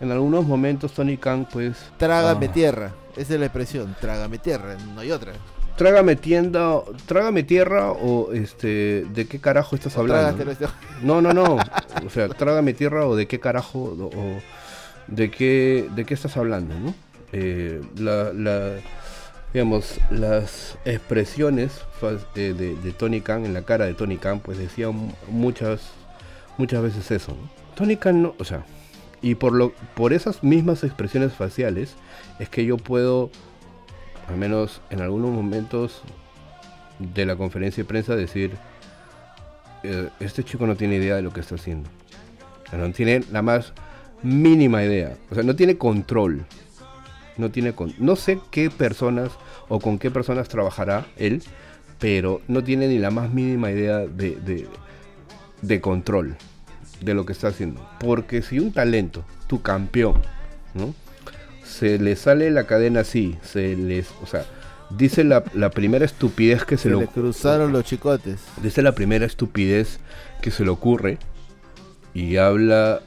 [0.00, 2.52] en algunos momentos Tony Khan pues trágame ah.
[2.52, 5.32] tierra esa es la expresión trágame tierra no hay otra
[5.76, 10.44] trágame tienda trágame tierra o este de qué carajo estás hablando
[11.02, 11.56] no no no.
[12.06, 14.40] O sea trágame tierra o de qué carajo o,
[15.06, 16.94] de qué de qué estás hablando no
[17.32, 18.76] eh, la, la
[19.52, 21.82] digamos, las expresiones
[22.34, 25.90] de, de, Tony Khan en la cara de Tony Khan, pues decían muchas,
[26.56, 27.36] muchas veces eso.
[27.74, 28.64] Tony Khan no, o sea,
[29.20, 31.94] y por, lo, por esas mismas expresiones faciales
[32.38, 33.30] es que yo puedo,
[34.28, 36.02] al menos en algunos momentos
[36.98, 38.52] de la conferencia de prensa, decir,
[39.82, 41.88] eh, este chico no tiene idea de lo que está haciendo.
[42.72, 43.72] no tiene la más
[44.22, 45.16] mínima idea.
[45.30, 46.46] O sea, no tiene control
[47.36, 49.32] no tiene con, no sé qué personas
[49.68, 51.42] o con qué personas trabajará él,
[51.98, 54.66] pero no tiene ni la más mínima idea de,
[55.60, 56.36] de, control
[57.00, 57.86] de lo que está haciendo.
[58.00, 60.20] Porque si un talento, tu campeón,
[60.74, 60.94] ¿no?
[61.72, 64.44] Se le sale la cadena así, se les, o sea,
[64.90, 68.40] dice la, primera estupidez que se, le cruzaron los chicotes.
[68.62, 69.98] Dice la primera estupidez
[70.40, 71.18] que se le ocurre
[72.14, 73.00] y habla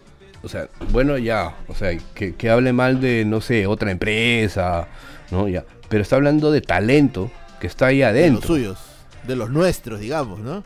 [0.46, 4.88] o sea, bueno, ya, o sea, que, hable mal de, no sé, otra empresa,
[5.32, 5.48] ¿no?
[5.48, 8.54] Ya, pero está hablando de talento que está ahí adentro.
[8.54, 8.80] De los suyos,
[9.28, 10.64] de los nuestros, digamos, ¿no?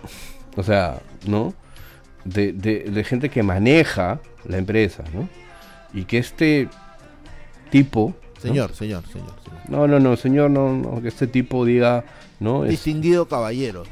[0.57, 1.53] O sea, ¿no?
[2.25, 5.29] De, de, gente que maneja la empresa, ¿no?
[5.93, 6.67] Y que este
[7.69, 8.13] tipo...
[8.39, 9.33] Señor, señor, señor,
[9.67, 12.05] No, no, no, señor, no, no que este tipo diga,
[12.39, 12.63] ¿no?
[12.63, 13.83] Distinguido caballero.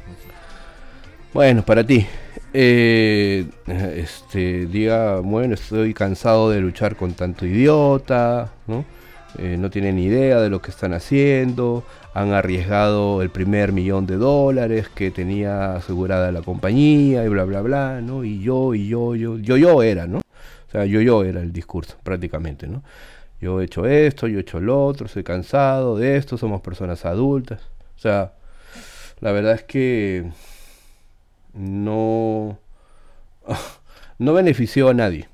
[1.34, 2.06] Bueno, para ti.
[2.54, 3.46] Eh,
[3.94, 8.86] este, diga, bueno, estoy cansado de luchar con tanto idiota, ¿no?
[9.36, 14.16] Eh, no tienen idea de lo que están haciendo, han arriesgado el primer millón de
[14.16, 18.24] dólares que tenía asegurada la compañía y bla, bla, bla, ¿no?
[18.24, 20.18] Y yo, y yo, yo, yo, yo era, ¿no?
[20.18, 22.82] O sea, yo, yo era el discurso, prácticamente, ¿no?
[23.40, 27.04] Yo he hecho esto, yo he hecho lo otro, estoy cansado de esto, somos personas
[27.04, 27.62] adultas.
[27.96, 28.32] O sea,
[29.20, 30.30] la verdad es que
[31.52, 32.58] no,
[34.18, 35.28] no benefició a nadie.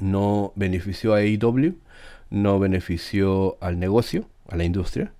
[0.00, 1.74] No benefició a AEW,
[2.30, 5.12] no benefició al negocio, a la industria.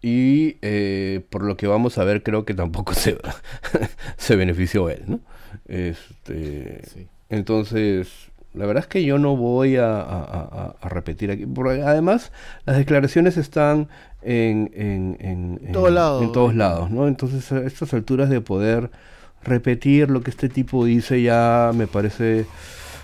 [0.00, 3.18] Y eh, por lo que vamos a ver, creo que tampoco se,
[4.16, 5.20] se benefició él, ¿no?
[5.66, 11.44] Este, Entonces, la verdad es que yo no voy a, repetir aquí.
[11.84, 12.32] además,
[12.64, 13.88] las declaraciones están
[14.22, 17.08] en, en, en, en, todos lados, ¿no?
[17.08, 18.90] Entonces, a estas alturas de poder
[19.42, 22.46] repetir lo que este tipo dice ya me parece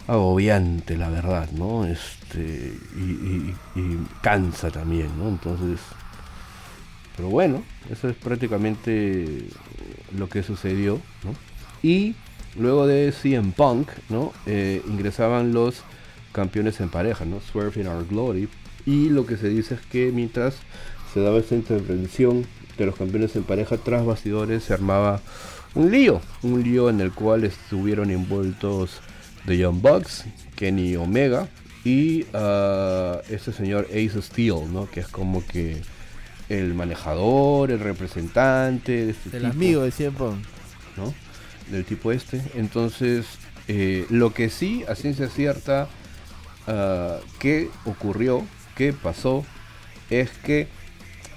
[0.07, 1.85] agobiante, la verdad, ¿no?
[1.85, 3.55] Este, y,
[4.23, 5.29] cansa también, ¿no?
[5.29, 5.81] Entonces,
[7.17, 9.47] pero bueno, eso es prácticamente
[10.17, 11.35] lo que sucedió, ¿no?
[11.83, 12.15] Y
[12.57, 14.33] luego de CM Punk, ¿no?
[14.47, 15.83] Eh, ingresaban los
[16.33, 17.41] campeones en pareja, ¿no?
[17.41, 18.49] Swerve in Our Glory.
[18.87, 20.57] Y lo que se dice es que mientras
[21.13, 22.47] se daba esta intervención
[22.79, 25.21] de los campeones en pareja tras bastidores se armaba
[25.75, 29.01] un lío, un lío en el cual estuvieron envueltos
[29.47, 30.25] The Young Bucks,
[30.57, 31.49] Kenny Omega
[31.85, 34.91] y uh, este señor Ace Steel, ¿no?
[34.91, 35.81] Que es como que
[36.49, 40.27] el manejador, el representante de este el amigo de siempre,
[40.97, 41.15] ¿no?
[41.71, 42.43] Del tipo este.
[42.55, 43.27] Entonces,
[43.69, 45.89] eh, lo que sí, a ciencia cierta,
[46.67, 48.45] uh, que ocurrió,
[48.77, 49.45] que pasó,
[50.11, 50.69] es que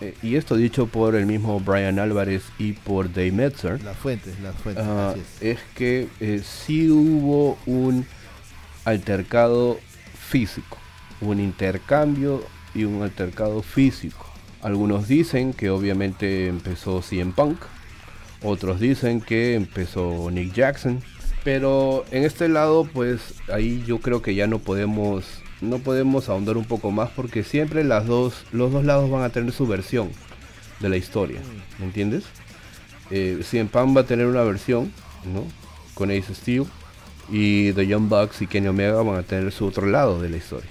[0.03, 3.81] eh, y esto dicho por el mismo Brian Álvarez y por Dave Metzer.
[3.83, 4.83] Las fuentes, las fuentes.
[4.85, 5.59] Ah, es.
[5.75, 8.05] que eh, sí hubo un
[8.83, 9.79] altercado
[10.29, 10.77] físico,
[11.21, 12.43] un intercambio
[12.75, 14.29] y un altercado físico.
[14.61, 17.59] Algunos dicen que obviamente empezó CM Punk,
[18.43, 21.01] otros dicen que empezó Nick Jackson,
[21.43, 25.25] pero en este lado pues ahí yo creo que ya no podemos
[25.61, 29.29] no podemos ahondar un poco más porque siempre las dos, los dos lados van a
[29.29, 30.11] tener su versión
[30.79, 31.39] de la historia,
[31.79, 32.25] ¿me entiendes?
[33.09, 34.91] Eh, CM Punk va a tener una versión,
[35.33, 35.45] ¿no?
[35.93, 36.65] Con Ace Steel
[37.29, 40.37] y The Young Bucks y Kenny Omega van a tener su otro lado de la
[40.37, 40.69] historia.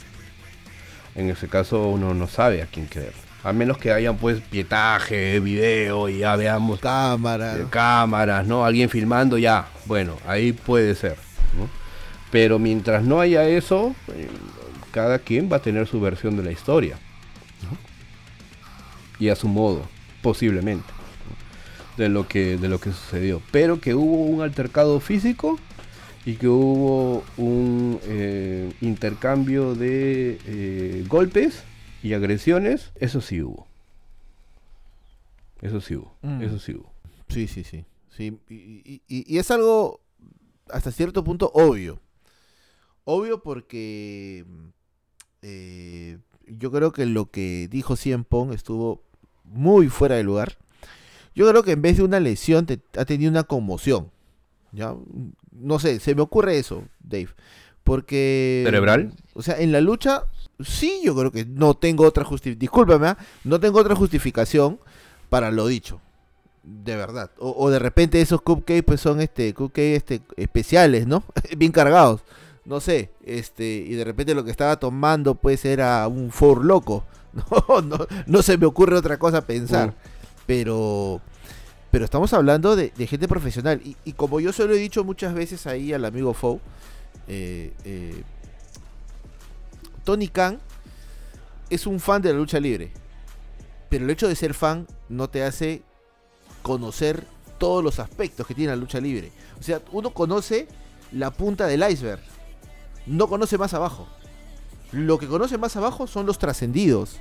[1.14, 3.14] En ese caso uno no sabe a quién creer.
[3.44, 8.64] A menos que hayan pues pietaje, video y ya veamos cámaras, eh, cámaras, ¿no?
[8.64, 9.66] Alguien filmando ya.
[9.86, 11.16] Bueno, ahí puede ser,
[11.58, 11.68] ¿no?
[12.30, 14.28] Pero mientras no haya eso, eh,
[14.92, 16.98] cada quien va a tener su versión de la historia.
[19.18, 19.82] Y a su modo,
[20.22, 20.88] posiblemente.
[21.96, 23.42] De lo que de lo que sucedió.
[23.50, 25.58] Pero que hubo un altercado físico
[26.24, 31.64] y que hubo un eh, intercambio de golpes
[32.02, 33.66] y agresiones, eso sí hubo.
[35.60, 36.42] Eso sí hubo, mm.
[36.42, 36.92] eso sí hubo.
[37.28, 37.84] Sí, sí, sí.
[38.10, 38.38] sí.
[38.48, 40.00] Y, es algo
[40.68, 42.00] hasta cierto punto obvio.
[43.04, 44.44] Obvio porque
[45.42, 49.02] eh, yo creo que lo que dijo Cien Pong estuvo
[49.44, 50.58] muy fuera de lugar.
[51.34, 54.10] Yo creo que en vez de una lesión ha tenido una conmoción.
[54.72, 54.94] ¿ya?
[55.52, 57.28] No sé, se me ocurre eso, Dave.
[57.84, 58.62] Porque...
[58.64, 59.14] ¿Cerebral?
[59.34, 60.24] O sea, en la lucha,
[60.60, 62.58] sí, yo creo que no tengo otra justificación.
[62.58, 63.18] Discúlpame, ¿ah?
[63.44, 64.78] no tengo otra justificación
[65.28, 66.00] para lo dicho.
[66.62, 67.30] De verdad.
[67.38, 71.24] O, de repente esos cupcakes pues son este cupcakes este, especiales, ¿no?
[71.56, 72.22] Bien cargados.
[72.64, 77.04] No sé, este, y de repente lo que estaba tomando pues era un for loco.
[77.32, 79.88] No, no, no se me ocurre otra cosa pensar.
[79.88, 79.94] Mm.
[80.46, 81.22] Pero
[81.92, 83.80] pero estamos hablando de, gente profesional.
[84.04, 86.58] Y, como yo se lo he dicho muchas veces ahí al amigo Fou,
[87.28, 88.22] eh, eh,
[90.04, 90.60] Tony Khan
[91.70, 92.92] es un fan de la lucha libre.
[93.88, 95.82] Pero el hecho de ser fan no te hace
[96.62, 97.26] conocer
[97.58, 99.32] todos los aspectos que tiene la lucha libre.
[99.58, 100.66] O sea, uno conoce
[101.12, 102.22] la punta del iceberg.
[103.06, 104.06] No conoce más abajo.
[104.92, 107.20] Lo que conoce más abajo son los trascendidos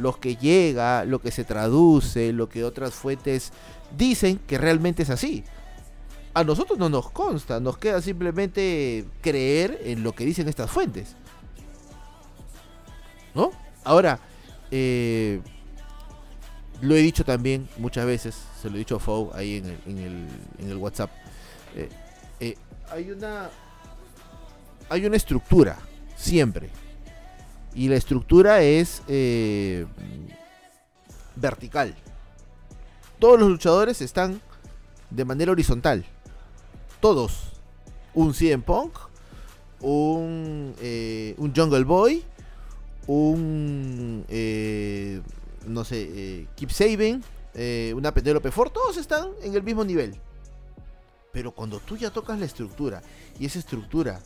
[0.00, 3.52] los que llega, lo que se traduce, lo que otras fuentes
[3.96, 5.44] dicen que realmente es así.
[6.32, 11.16] A nosotros no nos consta, nos queda simplemente creer en lo que dicen estas fuentes.
[13.34, 13.52] ¿No?
[13.84, 14.18] Ahora,
[14.70, 15.40] eh,
[16.80, 19.78] lo he dicho también muchas veces, se lo he dicho a Fou ahí en el,
[19.86, 20.28] en el,
[20.58, 21.10] en el WhatsApp.
[21.76, 21.88] Eh,
[22.40, 22.56] eh,
[22.90, 23.50] hay una
[24.88, 25.78] hay una estructura
[26.16, 26.70] siempre
[27.74, 29.86] y la estructura es eh,
[31.36, 31.94] vertical.
[33.18, 34.40] Todos los luchadores están
[35.10, 36.04] de manera horizontal.
[37.00, 37.52] Todos.
[38.12, 38.98] Un CM Punk,
[39.80, 40.74] un,
[41.38, 42.24] un Jungle Boy,
[43.18, 45.20] un, eh,
[45.66, 47.22] no sé, Keep Saving,
[47.94, 50.16] una Penelope Ford, todos están en el mismo nivel.
[51.32, 53.02] Pero cuando tú ya tocas la estructura
[53.38, 54.20] y esa estructura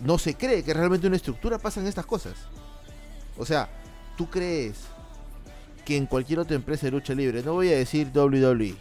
[0.00, 2.34] no se cree que realmente una estructura pasan estas cosas.
[3.36, 3.68] O sea,
[4.16, 4.78] tú crees
[5.84, 8.74] que en cualquier otra empresa de lucha libre, no voy a decir WWE,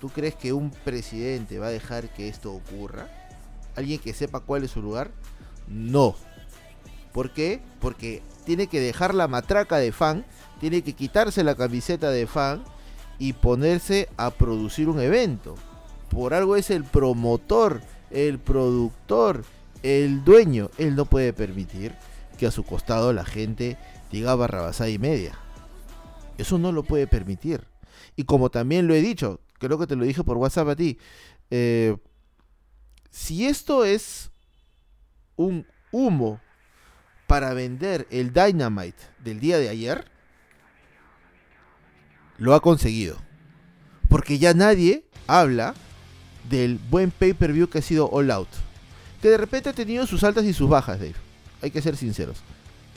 [0.00, 3.08] ¿tú crees que un presidente va a dejar que esto ocurra?
[3.76, 5.10] ¿Alguien que sepa cuál es su lugar?
[5.68, 6.16] No.
[7.12, 7.60] ¿Por qué?
[7.80, 10.24] Porque tiene que dejar la matraca de fan,
[10.60, 12.64] tiene que quitarse la camiseta de fan
[13.18, 15.54] y ponerse a producir un evento.
[16.10, 19.44] Por algo es el promotor, el productor,
[19.82, 21.94] el dueño, él no puede permitir
[22.38, 23.76] que a su costado la gente
[24.10, 25.38] diga barrabasada y media.
[26.38, 27.64] Eso no lo puede permitir.
[28.16, 30.98] Y como también lo he dicho, creo que te lo dije por WhatsApp a ti,
[31.50, 31.96] eh,
[33.10, 34.30] si esto es
[35.36, 36.40] un humo
[37.30, 40.04] para vender el Dynamite del día de ayer,
[42.38, 43.18] lo ha conseguido.
[44.08, 45.76] Porque ya nadie habla
[46.48, 48.48] del buen pay-per-view que ha sido All Out
[49.22, 51.14] que de repente ha tenido sus altas y sus bajas, Dave.
[51.62, 52.38] Hay que ser sinceros.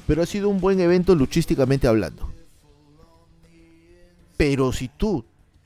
[0.08, 2.34] Pero ha sido un buen evento luchísticamente hablando.
[4.36, 5.26] Pero si tú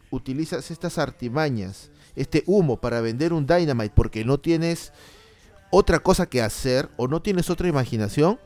[0.09, 4.91] utilizas estas artimañas, este humo para vender un Dynamite porque no tienes
[5.72, 8.38] otra cosa que hacer o no tienes otra imaginación,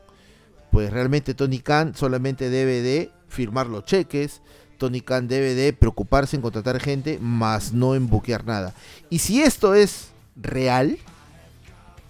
[0.72, 4.40] pues realmente Tony Khan solamente debe de firmar los cheques,
[4.78, 8.74] Tony Khan debe de preocuparse en contratar gente, más no en buquear nada.
[9.10, 10.98] Y si esto es real,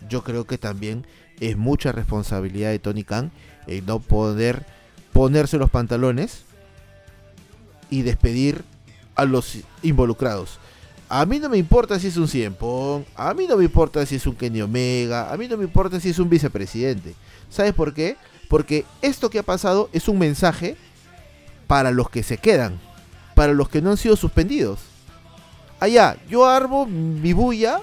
[0.08, 1.06] yo creo que también
[1.40, 3.32] es mucha responsabilidad de Tony Khan
[3.66, 4.64] en no poder
[5.12, 6.44] ponerse los pantalones
[7.90, 8.62] y despedir
[9.16, 10.60] a los involucrados.
[11.08, 14.14] A mí no me importa si es un Cienpong, a mí no me importa si
[14.14, 17.14] es un Kenny Omega, a mí no me importa si es un vicepresidente.
[17.50, 18.16] ¿Sabes por qué?
[18.52, 20.76] Porque esto que ha pasado es un mensaje
[21.66, 22.78] para los que se quedan,
[23.34, 24.78] para los que no han sido suspendidos.
[25.80, 27.80] Allá, yo armo mi bulla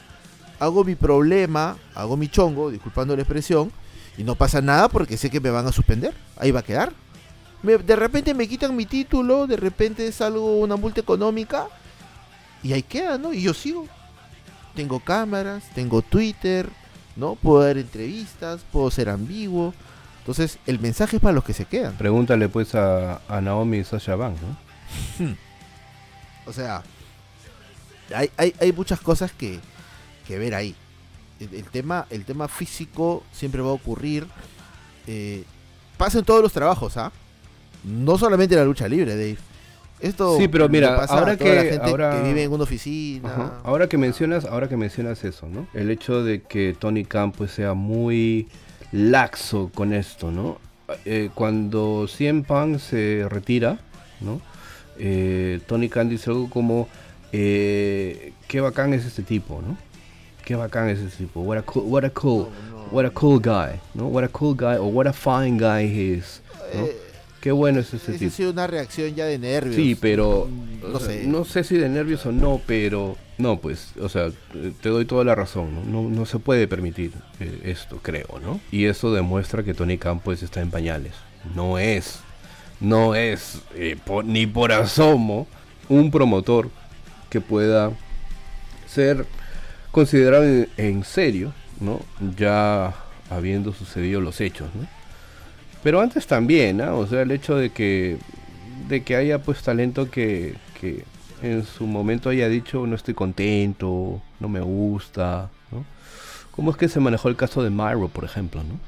[0.60, 3.72] hago mi problema, hago mi chongo, disculpando la expresión,
[4.16, 6.14] y no pasa nada porque sé que me van a suspender.
[6.38, 6.94] Ahí va a quedar.
[7.64, 11.66] de repente me quitan mi título, de repente salgo una multa económica
[12.62, 13.34] y ahí queda, ¿no?
[13.34, 13.88] Y yo sigo.
[14.76, 16.70] Tengo cámaras, tengo Twitter,
[17.16, 17.34] ¿no?
[17.34, 19.74] Puedo dar entrevistas, puedo ser ambiguo.
[20.30, 21.98] Entonces, el mensaje es para los que se quedan.
[21.98, 24.36] Pregúntale pues a, Naomi y Sasha Bank,
[25.20, 25.36] ¿no?
[26.46, 26.84] o sea,
[28.14, 29.60] hay, hay, muchas cosas que,
[30.30, 30.76] ver ahí.
[31.40, 34.28] El, tema, el tema físico siempre va a ocurrir.
[35.08, 35.46] Eh,
[35.98, 37.12] pasa en todos los trabajos, ¿ah?
[37.84, 39.38] No solamente en la lucha libre, Dave.
[40.00, 43.54] Esto sí, pero mira, ahora que, ahora, vive en una oficina.
[43.64, 45.68] Ahora que mencionas, ahora que mencionas eso, ¿no?
[45.74, 48.48] El hecho de que Tony Khan pues, sea muy
[48.92, 50.58] laxo con esto, ¿no?
[51.06, 53.80] Eh, cuando Cien Punk se retira,
[54.22, 54.42] ¿no?
[54.98, 56.88] Eh, Tony Khan dice algo como
[57.32, 59.78] eh, qué bacán es este tipo, ¿no?
[60.44, 61.42] Qué bacán es este tipo.
[61.42, 62.48] What a cool, what a cool,
[62.92, 64.08] what a cool guy, ¿no?
[64.08, 66.42] What a cool guy or what a fine guy he is.
[66.74, 66.88] ¿no?
[67.42, 68.32] Qué bueno es ese tipo.
[68.32, 69.76] Ha sido una reacción ya de nervios.
[69.76, 70.50] Sí, pero
[70.82, 71.26] no sé.
[71.26, 74.32] no sé si de nervios o no, pero no, pues, o sea,
[74.82, 76.02] te doy toda la razón, ¿no?
[76.02, 78.60] No, se puede permitir eh, esto, creo, ¿no?
[78.70, 81.14] Y eso demuestra que Tony pues está en pañales.
[81.56, 82.20] No es,
[82.82, 85.48] no es eh, ni por asomo
[85.88, 86.70] un promotor
[87.30, 87.94] que pueda
[88.88, 89.26] ser
[89.92, 90.44] considerado
[90.76, 92.02] en, serio, ¿no?
[92.38, 92.94] Ya
[93.30, 94.86] habiendo sucedido los hechos, ¿no?
[95.84, 96.98] Pero antes también, ¿no?
[96.98, 98.18] O sea, el hecho de que,
[98.88, 101.04] de que haya pues talento que, que
[101.42, 105.86] en su momento haya dicho no estoy contento, no me gusta, ¿no?
[106.52, 108.80] ¿Cómo es que se manejó el caso de Myro, por ejemplo, ¿no?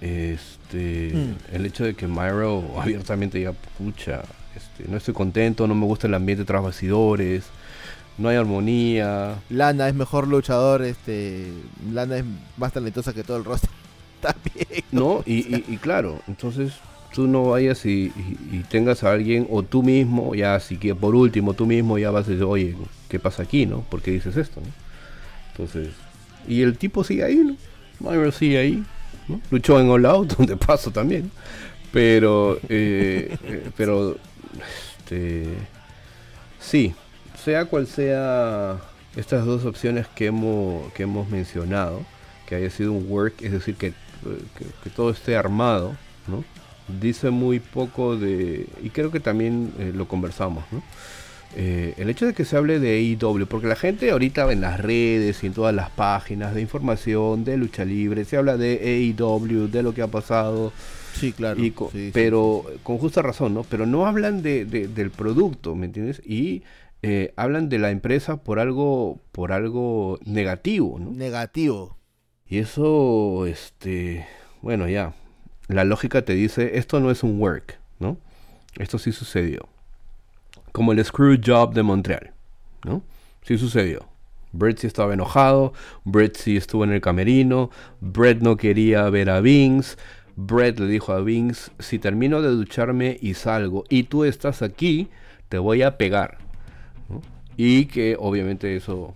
[0.00, 1.54] Este, mm.
[1.54, 4.22] el hecho de que Myro abiertamente diga, pucha,
[4.56, 7.44] este, no estoy contento, no me gusta el ambiente tras bastidores,
[8.18, 9.36] no hay armonía.
[9.48, 11.52] Lana es mejor luchador, este,
[11.92, 12.24] Lana es
[12.56, 13.70] más talentosa que todo el roster.
[14.20, 14.84] También.
[14.92, 16.72] No, y, y, claro, entonces
[17.12, 18.12] tú no vayas y,
[18.70, 22.26] tengas a alguien, o tú mismo, ya así que por último, tú mismo ya vas
[22.26, 22.76] a decir, oye,
[23.08, 23.80] ¿qué pasa aquí, no?
[23.82, 24.66] ¿Por qué dices esto, no?
[25.50, 25.90] Entonces,
[26.46, 27.56] y el tipo sigue ahí, ¿no?
[28.00, 28.84] Myro sigue ahí,
[29.28, 29.40] ¿no?
[29.50, 31.30] Luchó en All Out, donde paso también.
[31.92, 34.16] Pero, eh, eh, pero,
[35.00, 35.48] este,
[36.60, 36.94] sí,
[37.44, 38.78] sea cual sea
[39.16, 42.02] estas dos opciones que hemos, que hemos mencionado,
[42.46, 43.92] que haya sido un work, es decir, que,
[44.82, 45.96] que, todo esté armado,
[46.26, 46.44] ¿no?
[47.00, 50.82] Dice muy poco de, y creo que también eh, lo conversamos, ¿no?
[51.56, 54.78] Eh, el hecho de que se hable de AEW, porque la gente ahorita en las
[54.78, 59.68] redes y en todas las páginas de información de lucha libre, se habla de AEW,
[59.68, 60.72] de lo que ha pasado.
[61.14, 61.60] Sí, claro.
[62.12, 63.64] pero con justa razón, ¿no?
[63.64, 66.22] Pero no hablan de, del producto, ¿me entiendes?
[66.24, 66.62] Y
[67.02, 71.10] eh, hablan de la empresa por algo, por algo negativo, ¿no?
[71.10, 71.96] Negativo.
[72.50, 74.26] Y eso, este,
[74.60, 75.14] bueno, ya,
[75.68, 78.18] la lógica te dice, esto no es un work, ¿no?
[78.76, 79.68] Esto sí sucedió.
[80.72, 82.32] Como el Screw Job de Montreal,
[82.84, 83.02] ¿no?
[83.42, 84.04] Sí sucedió.
[84.50, 87.70] Brett sí estaba enojado, Brett sí estuvo en el camerino,
[88.00, 89.96] Brett no quería ver a Vince,
[90.34, 95.08] Brett le dijo a Vince, si termino de ducharme y salgo y tú estás aquí,
[95.48, 96.38] te voy a pegar.
[97.56, 99.14] Y que obviamente eso,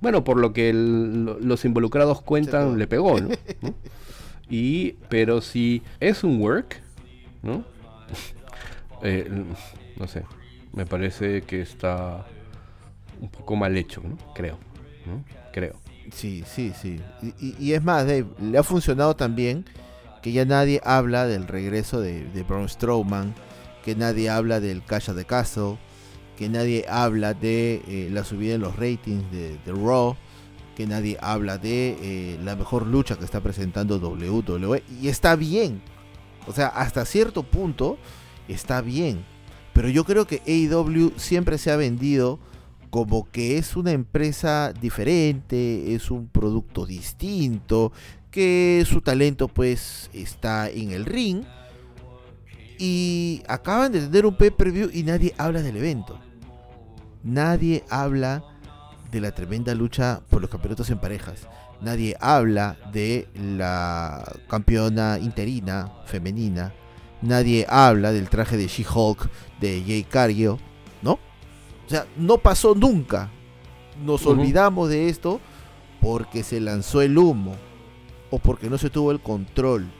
[0.00, 3.30] bueno, por lo que los involucrados cuentan, le pegó, ¿no?
[4.48, 6.80] y, pero si es un work,
[7.42, 7.64] ¿no?
[9.02, 9.30] Eh,
[9.96, 10.24] no sé,
[10.74, 12.26] me parece que está
[13.18, 14.18] un poco mal hecho, ¿no?
[14.34, 14.58] Creo,
[15.06, 15.24] ¿no?
[15.54, 15.80] Creo.
[16.12, 17.00] Sí, sí, sí.
[17.40, 19.64] Y, es más, Dave, le ha funcionado también
[20.20, 23.34] que ya nadie habla del regreso de, de Braun Strowman,
[23.84, 25.78] que nadie habla del Cash de Castle,
[26.40, 30.16] que nadie habla de eh, la subida en los ratings de, Raw,
[30.74, 34.82] que nadie habla de eh, la mejor lucha que está presentando WWE.
[35.02, 35.82] Y está bien.
[36.46, 37.98] O sea, hasta cierto punto
[38.48, 39.22] está bien.
[39.74, 42.38] Pero yo creo que AEW siempre se ha vendido
[42.88, 47.92] como que es una empresa diferente, es un producto distinto,
[48.30, 51.42] que su talento pues está en el ring.
[52.78, 56.18] Y acaban de tener un pay-per-view y nadie habla del evento.
[57.22, 58.42] Nadie habla
[59.10, 61.48] de la tremenda lucha por los campeonatos en parejas.
[61.80, 66.72] Nadie habla de la campeona interina femenina.
[67.22, 69.28] Nadie habla del traje de She-Hulk
[69.60, 70.56] de Jay Cargill,
[71.02, 71.12] ¿no?
[71.12, 73.30] O sea, no pasó nunca.
[74.02, 75.40] Nos olvidamos de esto
[76.00, 77.54] porque se lanzó el humo
[78.30, 79.90] o porque no se tuvo el control,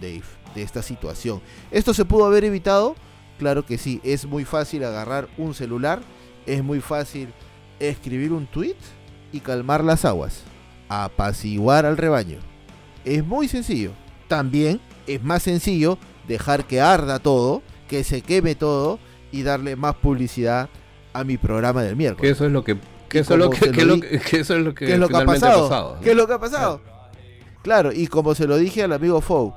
[0.00, 0.22] Dave,
[0.54, 1.42] de esta situación.
[1.70, 2.94] ¿Esto se pudo haber evitado?
[3.38, 6.00] Claro que sí, es muy fácil agarrar un celular
[6.46, 7.28] es muy fácil
[7.78, 8.76] escribir un tweet
[9.32, 10.42] y calmar las aguas,
[10.88, 12.38] apaciguar al rebaño.
[13.04, 13.92] Es muy sencillo.
[14.28, 19.00] También es más sencillo dejar que arda todo que se queme todo
[19.32, 20.68] y darle más publicidad
[21.12, 22.32] a mi programa del Que miércoles.
[22.32, 22.76] eso es lo que.
[23.12, 25.08] Eso, es lo que, se que lo que- eso es lo que, ¿Qué es lo
[25.08, 25.96] que ha pasado?
[25.96, 26.00] ¿no?
[26.00, 26.80] ¿Qué es lo que ha pasado?
[27.62, 29.54] Claro, y como se lo dije al amigo Fou,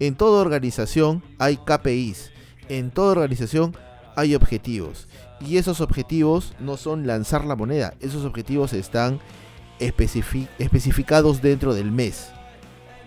[0.00, 2.30] en toda organización hay KPIs,
[2.70, 3.76] en toda organización
[4.16, 5.06] hay objetivos.
[5.46, 9.20] Y esos objetivos no son lanzar la moneda, esos objetivos están
[9.78, 12.30] especifi- especificados dentro del mes,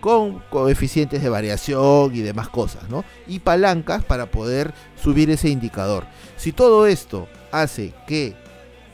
[0.00, 3.04] con coeficientes de variación y demás cosas, ¿no?
[3.26, 4.72] Y palancas para poder
[5.02, 6.06] subir ese indicador.
[6.36, 8.36] Si todo esto hace que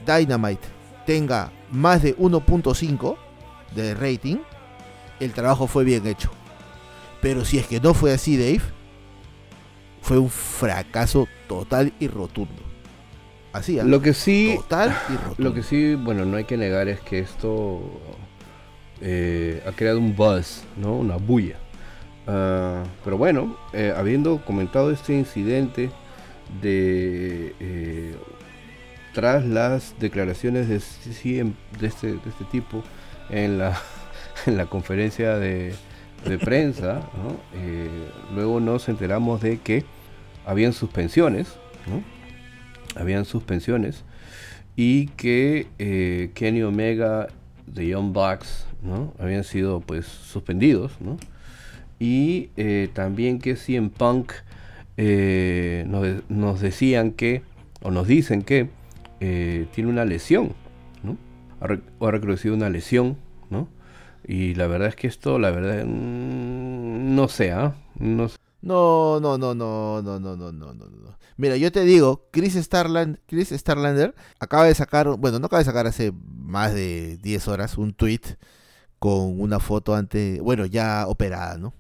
[0.07, 0.67] Dynamite
[1.05, 3.17] tenga más de 1.5
[3.75, 4.37] de rating,
[5.21, 6.31] el trabajo fue bien hecho.
[7.21, 8.63] Pero si es que no fue así, Dave,
[10.01, 12.63] fue un fracaso total y rotundo.
[13.55, 13.85] ¿Ah?
[13.85, 14.55] Lo que sí.
[14.57, 15.35] total y rotundo.
[15.39, 17.81] Lo que sí, bueno, no hay que negar es que esto
[19.01, 20.97] eh, ha creado un buzz, ¿no?
[20.97, 21.57] Una bulla.
[22.27, 25.91] Ah, pero bueno, eh, habiendo comentado este incidente
[26.61, 28.17] de eh,
[29.13, 30.81] tras las declaraciones de,
[31.79, 32.83] de, este, de este tipo
[33.31, 33.79] en la,
[34.47, 35.75] en la conferencia de,
[36.25, 37.37] de prensa, ¿no?
[38.35, 39.85] Luego nos enteramos de que
[40.45, 41.55] habían suspensiones,
[41.87, 42.14] ¿no?
[42.97, 44.05] Habían suspensiones
[44.77, 47.29] y que eh, Kenny Omega
[47.67, 49.15] de Young Bucks ¿no?
[49.19, 51.17] habían sido pues suspendidos ¿no?
[51.99, 54.33] y eh, también que CM Punk
[54.97, 57.43] eh, nos, nos decían que
[57.83, 58.69] o nos dicen que
[59.21, 60.53] eh, tiene una lesión
[61.03, 61.17] ¿no?
[61.61, 63.17] ha, re- ha reconocido una lesión
[63.51, 63.69] ¿no?
[64.27, 67.75] y la verdad es que esto la verdad mm, no sé ¿ah?
[67.99, 68.37] no sé.
[68.65, 71.19] No, no, no, no, no, no, no, no, no, no.
[71.37, 75.67] Mira, yo te digo, Chris Starland, Chris Starlander acaba de sacar, bueno, no acaba de
[75.67, 78.23] sacar hace más de 10 horas un tweet
[78.99, 81.75] con una foto antes, bueno, ya operada, ¿no?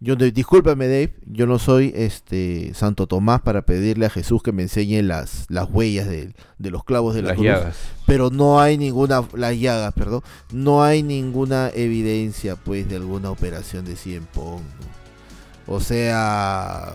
[0.00, 4.62] Yo discúlpame, Dave, yo no soy este Santo Tomás para pedirle a Jesús que me
[4.62, 8.60] enseñe las, las huellas de, de los clavos de la las cruz, llagas pero no
[8.60, 14.26] hay ninguna, las llagas, perdón, no hay ninguna evidencia, pues, de alguna operación de 100
[14.26, 14.97] Pong, ¿no?
[15.68, 16.94] O sea,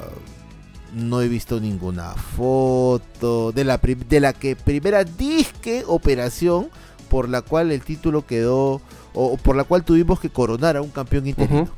[0.94, 6.70] no he visto ninguna foto de la, de la que primera disque operación
[7.08, 8.82] por la cual el título quedó
[9.14, 11.70] o por la cual tuvimos que coronar a un campeón interino.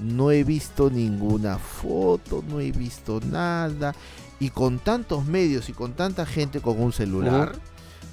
[0.00, 3.94] No he visto ninguna foto, no he visto nada.
[4.40, 7.52] Y con tantos medios y con tanta gente con un celular,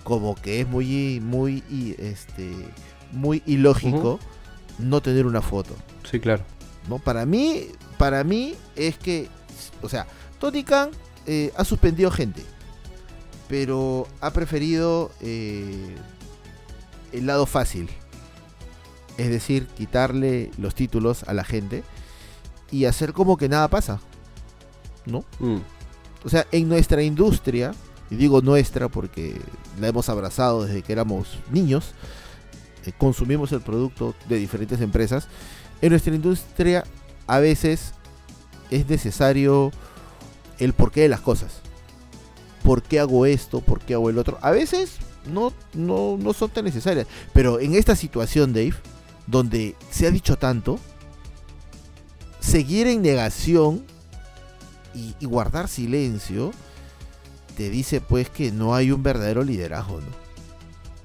[0.04, 1.64] como que es muy, muy,
[1.98, 2.54] este,
[3.14, 4.20] muy ilógico
[4.78, 5.74] no tener una foto.
[6.04, 6.44] sí claro
[6.88, 7.00] ¿no?
[7.00, 7.68] Para mí,
[8.00, 9.28] para mí es que,
[9.82, 10.08] o sea,
[10.40, 10.92] Tony Khan
[11.28, 12.44] eh, ha suspendido gente,
[13.50, 15.98] pero ha preferido eh,
[17.12, 17.90] el lado fácil,
[19.18, 21.84] es decir, quitarle los títulos a la gente
[22.72, 24.00] y hacer como que nada pasa,
[25.06, 25.26] ¿no?
[25.40, 25.58] Mm.
[26.24, 27.74] O sea, en nuestra industria,
[28.10, 29.36] y digo nuestra porque
[29.78, 31.92] la hemos abrazado desde que éramos niños,
[32.86, 35.28] eh, consumimos el producto de diferentes empresas,
[35.82, 36.86] en nuestra industria
[37.30, 37.94] a veces
[38.72, 39.72] es necesario
[40.58, 41.62] el porqué de las cosas.
[42.64, 43.62] ¿Por qué hago esto?
[43.62, 44.40] ¿Por qué hago el otro?
[44.42, 44.98] A veces
[45.32, 47.06] no, no, no son tan necesarias.
[47.32, 48.74] Pero en esta situación, Dave,
[49.28, 50.80] donde se ha dicho tanto,
[52.40, 53.86] seguir en negación
[54.96, 56.52] y, guardar silencio
[57.56, 60.00] te dice pues que no hay un verdadero liderazgo.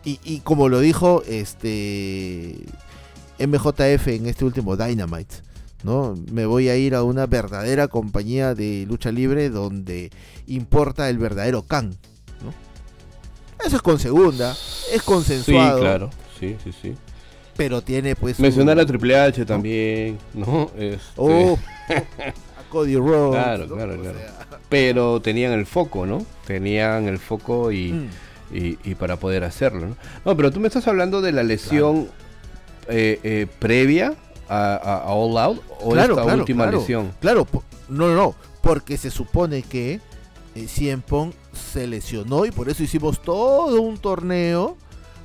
[0.05, 2.65] Y, y como lo dijo este
[3.39, 5.37] MJF en este último Dynamite,
[5.85, 6.15] ¿no?
[6.33, 10.11] Me voy a ir a una verdadera compañía de lucha libre donde
[10.49, 11.91] importa el verdadero Khan,
[12.43, 12.53] ¿no?
[13.65, 14.57] Eso es con segunda,
[14.93, 16.11] es consensuado, Sí, claro.
[16.41, 16.95] Sí, sí, sí.
[17.57, 18.41] pero tiene pues...
[18.41, 20.71] Mencionar a Triple H también, ¿no?
[20.77, 21.57] Este, Oh,
[21.89, 23.41] a Cody Rhodes.
[23.43, 23.77] Claro, ¿no?
[23.77, 24.19] claro, O claro.
[24.19, 26.27] sea, Pero tenían el foco, ¿no?
[26.47, 28.09] Tenían el foco y, mm.
[28.57, 29.97] y- y para poder hacerlo, ¿no?
[30.25, 32.09] No, pero tú me estás hablando de la lesión
[32.89, 34.15] eh, eh, previa
[34.49, 36.79] a, a- a All Out o Claro, esta claro, última claro.
[36.79, 37.13] lesión.
[37.21, 37.47] Claro,
[37.89, 40.01] no, no, no, porque se supone que
[40.55, 44.77] eh, CM Punk se lesionó y por eso hicimos todo un torneo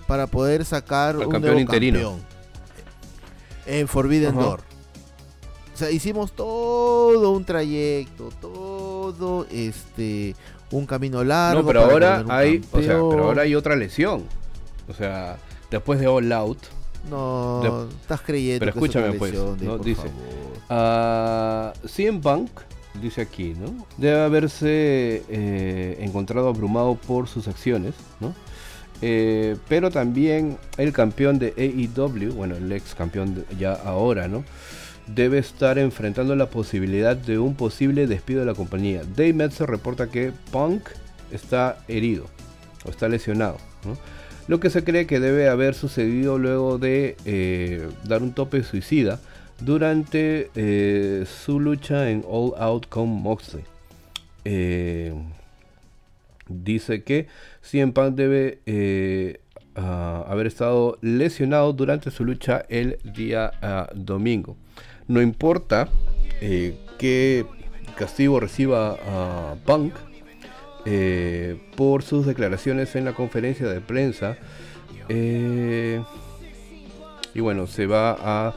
[0.07, 1.99] para poder sacar Al un campeón nuevo interino.
[1.99, 2.29] campeón
[3.65, 4.35] en Forbidden.
[4.35, 4.61] Door.
[5.73, 10.35] O sea, hicimos todo un trayecto, todo este
[10.71, 11.61] un camino largo.
[11.61, 13.09] No, pero ahora hay, o sea, campeón.
[13.11, 14.23] pero ahora hay otra lesión.
[14.89, 15.37] O sea,
[15.71, 16.57] después de All Out,
[17.09, 19.77] No, de- estás creyendo Pero que es escúchame, pues, ¿no?
[19.77, 20.13] por Dice, favor.
[20.69, 22.49] Ah, CM Punk,
[23.01, 23.85] dice aquí, ¿no?
[23.97, 28.33] Debe haberse eh, encontrado abrumado por sus acciones, ¿no?
[29.01, 34.43] Eh, pero también el campeón de AEW, bueno, el ex campeón ya ahora, ¿no?
[35.07, 39.01] Debe estar enfrentando la posibilidad de un posible despido de la compañía.
[39.15, 40.81] Dave Metzer reporta que Punk
[41.31, 42.25] está herido
[42.85, 43.57] o está lesionado,
[44.49, 49.19] Lo que se cree que debe haber sucedido luego de eh, dar un tope suicida
[49.61, 53.63] durante eh, su lucha en All Out con Moxley.
[56.47, 57.27] dice que
[57.61, 59.39] CM Punk debe eh,
[59.75, 64.57] haber estado lesionado durante su lucha el día ah, domingo.
[65.07, 65.89] No importa
[66.41, 67.45] eh, qué
[67.95, 69.93] castigo reciba a Punk
[70.91, 74.37] eh, por sus declaraciones en la conferencia de prensa.
[77.33, 78.55] y bueno, se va a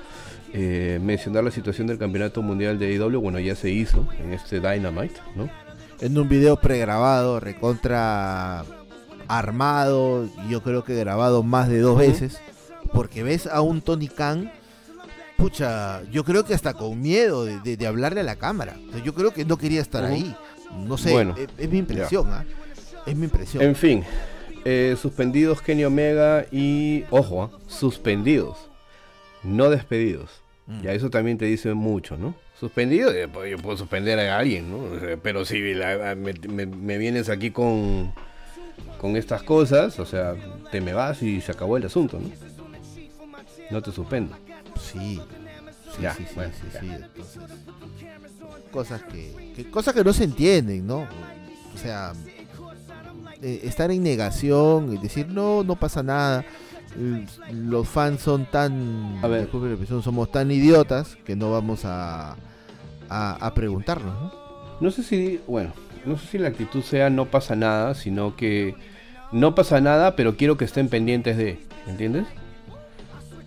[0.54, 3.20] mencionar la situación del campeonato mundial de AEW.
[3.20, 5.48] Bueno, ya se hizo en este Dynamite, ¿no?
[6.00, 8.64] En un video pregrabado, recontra
[9.28, 12.40] armado, yo creo que grabado más de dos veces,
[12.92, 14.52] porque ves a un Tony Khan,
[15.36, 18.76] pucha, yo creo que hasta con miedo de, hablarle a la cámara.
[19.04, 20.36] yo creo que no quería estar ahí.
[20.76, 21.14] No sé,
[21.58, 22.44] es, mi impresión, ¿ah?
[23.06, 23.62] Es mi impresión.
[23.62, 24.04] En fin,
[24.64, 27.50] eh, suspendidos Kenny Omega y, ojo, ¿ah?
[27.66, 28.70] suspendidos,
[29.42, 30.42] no despedidos.
[30.66, 30.82] Mm.
[30.82, 32.34] Ya eso también te dice mucho, ¿no?
[32.58, 35.18] Suspendido, eh, pues, yo puedo suspender a alguien, ¿no?
[35.22, 38.12] Pero si me vienes aquí con
[39.02, 40.36] con estas cosas, o sea,
[40.70, 42.30] te me vas y se acabó el asunto, ¿no?
[43.70, 44.36] No te suspendo.
[44.80, 45.20] Sí,
[45.96, 47.42] sí, sí, sí, sí, Entonces,
[48.72, 51.06] cosas que, cosas que no se entienden, ¿no?
[51.74, 52.12] O sea,
[53.40, 56.44] eh, estar en negación y decir no, no pasa nada.
[57.50, 59.48] Los fans son tan, a ver,
[60.02, 62.36] somos tan idiotas que no vamos a,
[63.08, 64.42] a, a preguntarnos, ¿no?
[64.80, 65.72] No sé si, bueno,
[66.04, 68.74] no sé si la actitud sea no pasa nada, sino que
[69.30, 72.26] no pasa nada, pero quiero que estén pendientes de, ¿entiendes?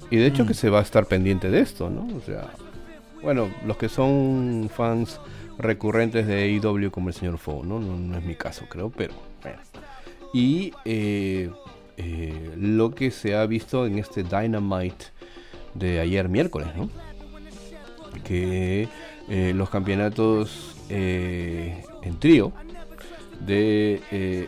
[0.10, 0.48] Y de hecho mm.
[0.48, 2.08] que se va a estar pendiente de esto, ¿no?
[2.16, 2.48] O sea,
[3.22, 5.20] bueno, los que son fans
[5.58, 7.80] recurrentes de AEW como el señor Fo, ¿no?
[7.80, 8.18] ¿no?
[8.18, 9.60] es mi caso, creo, pero bueno.
[10.34, 11.50] Y eh,
[11.98, 15.06] eh, lo que se ha visto en este Dynamite
[15.74, 16.90] de ayer miércoles, ¿no?
[18.24, 18.88] Que
[19.30, 22.54] eh, los campeonatos en trío
[23.40, 24.02] de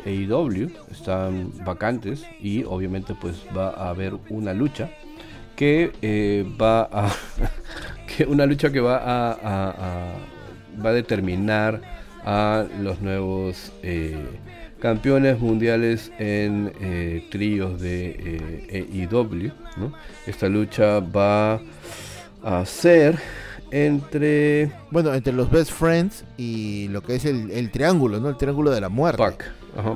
[0.05, 4.91] AEW están vacantes y obviamente pues va a haber una lucha
[5.55, 7.11] que va a
[8.17, 10.13] que una lucha que va a,
[10.83, 11.81] va a determinar
[12.23, 14.17] a los nuevos eh,
[14.79, 16.71] campeones mundiales en
[17.29, 19.51] tríos de AEW
[20.25, 21.61] esta lucha va
[22.43, 23.17] a ser
[23.71, 24.71] entre...
[24.91, 28.29] Bueno, entre los Best Friends y lo que es el, triángulo, ¿no?
[28.29, 29.23] El triángulo de la muerte.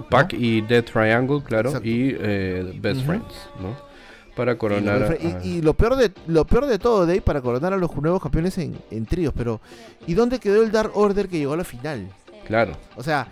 [0.09, 0.33] Pac.
[0.33, 3.90] y Death Triangle, claro, y eh, Best Friends, ¿no?
[4.35, 7.93] Para coronar y, lo peor de lo peor de todo, Dave, para coronar a los
[7.95, 9.59] nuevos campeones en, en tríos, pero
[10.07, 12.07] ¿y dónde quedó el Dark Order que llegó a la final?
[12.45, 12.77] Claro.
[12.95, 13.27] O sea,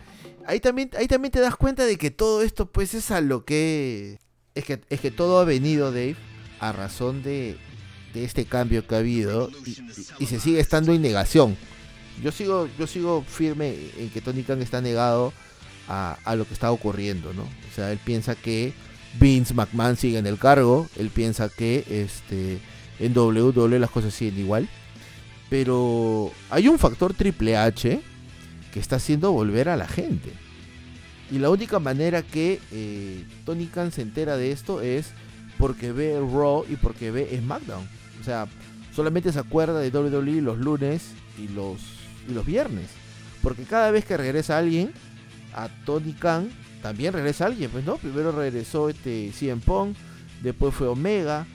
[0.46, 3.46] ahí también, ahí también te das cuenta de que todo esto pues es a lo
[3.46, 4.20] que...
[4.56, 6.18] Es que, es que todo ha venido, Dave,
[6.60, 7.56] a razón de,
[8.14, 9.50] de este cambio que ha habido
[10.20, 11.56] y, se sigue estando en negación.
[12.24, 15.32] Yo sigo, yo sigo firme en que Tony Khan está negado
[15.88, 17.44] a, lo que está ocurriendo, ¿no?
[17.44, 18.74] O sea, él piensa que
[19.20, 22.60] Vince McMahon sigue en el cargo, él piensa que este,
[23.00, 24.70] en WWE las cosas siguen igual,
[25.50, 28.02] pero hay un factor Triple H
[28.72, 30.32] que está haciendo volver a la gente.
[31.32, 35.12] Y la única manera que eh, Tony Khan se entera de esto es
[35.58, 37.88] porque ve Raw y porque ve SmackDown.
[38.20, 38.48] O sea,
[38.96, 41.80] solamente se acuerda de WWE los lunes y los,
[42.28, 42.88] y los viernes.
[43.44, 44.92] Porque cada vez que regresa alguien,
[45.54, 46.50] a Tony Khan
[46.82, 47.98] también regresa alguien, pues no.
[47.98, 49.96] Primero regresó este CM Punk,
[50.42, 51.46] después fue Omega,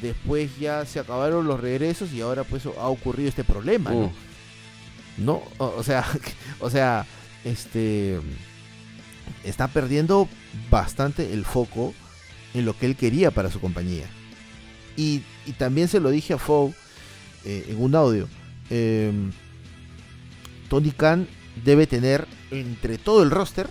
[0.00, 4.06] después ya se acabaron los regresos y ahora pues ha ocurrido este problema, ¿no?
[4.06, 4.12] Uh.
[5.18, 6.04] No, o, sea,
[6.60, 7.06] o sea,
[7.44, 8.18] este
[9.44, 10.28] está perdiendo
[10.70, 11.94] bastante el foco
[12.54, 14.06] en lo que él quería para su compañía.
[14.96, 15.22] Y,
[15.58, 16.74] también se lo dije a Fou
[17.44, 18.28] eh, en un audio.
[18.70, 19.32] Em,
[20.68, 21.26] Tony Khan
[21.64, 23.68] debe tener entre todo el roster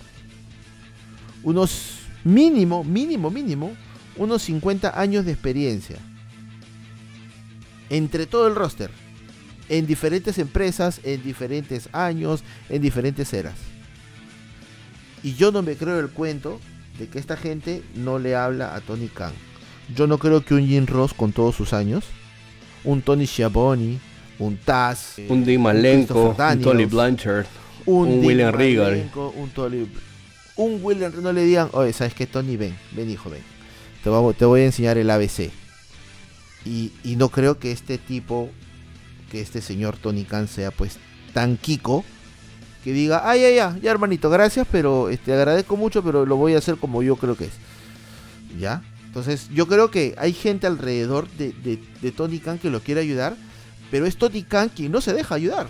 [1.42, 3.72] unos mínimo, mínimo, mínimo,
[4.16, 5.96] unos 50 años de experiencia.
[7.90, 8.90] Entre todo el roster.
[9.68, 13.54] En diferentes empresas, en diferentes años, en diferentes eras.
[15.22, 16.60] Y yo no me creo el cuento
[16.98, 19.32] de que esta gente no le habla a Tony Khan.
[19.94, 22.04] Yo no creo que un Jim Ross con todos sus años,
[22.84, 23.98] un Tony Schiavone,
[24.38, 27.46] un Taz, un Dean Malenko, un, Tony Blanchard,
[27.86, 29.86] un, William Regal, un Tony
[30.56, 32.56] un William no le digan, oye, ¿sabes qué, Tony?
[32.56, 33.42] Ven, ven, hijo, ven.
[34.02, 35.50] Te, voy a enseñar el ABC.
[36.64, 38.50] Y, no creo que este tipo,
[39.30, 40.98] que este señor Tony Khan sea pues
[41.32, 42.04] tan Kiko,
[42.84, 46.54] que diga, ay, ay, ya, ya hermanito, gracias, pero este, agradezco mucho, pero lo voy
[46.54, 47.52] a hacer como yo creo que es.
[48.58, 48.82] ¿Ya?
[49.06, 51.52] Entonces, yo creo que hay gente alrededor de,
[52.00, 53.36] de, Tony Khan que lo quiere ayudar,
[53.90, 55.68] pero es Tony Khan quien no se deja ayudar.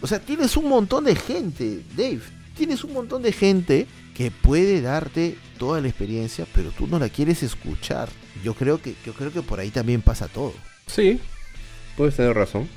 [0.00, 2.20] O sea, tienes un montón de gente, Dave,
[2.56, 7.08] tienes un montón de gente que puede darte toda la experiencia, pero tú no la
[7.08, 8.08] quieres escuchar.
[8.42, 10.54] Yo creo que, yo creo que por ahí también pasa todo.
[10.86, 11.20] Sí,
[11.96, 12.68] puedes tener razón.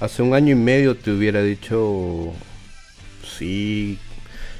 [0.00, 2.32] Hace un año y medio te hubiera dicho,
[3.38, 3.98] sí,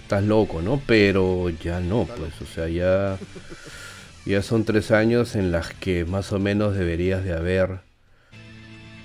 [0.02, 0.80] estás loco, ¿no?
[0.86, 3.18] Pero ya no, pues, o sea, ya,
[4.26, 7.80] ya son tres años en las que más o menos deberías de haber,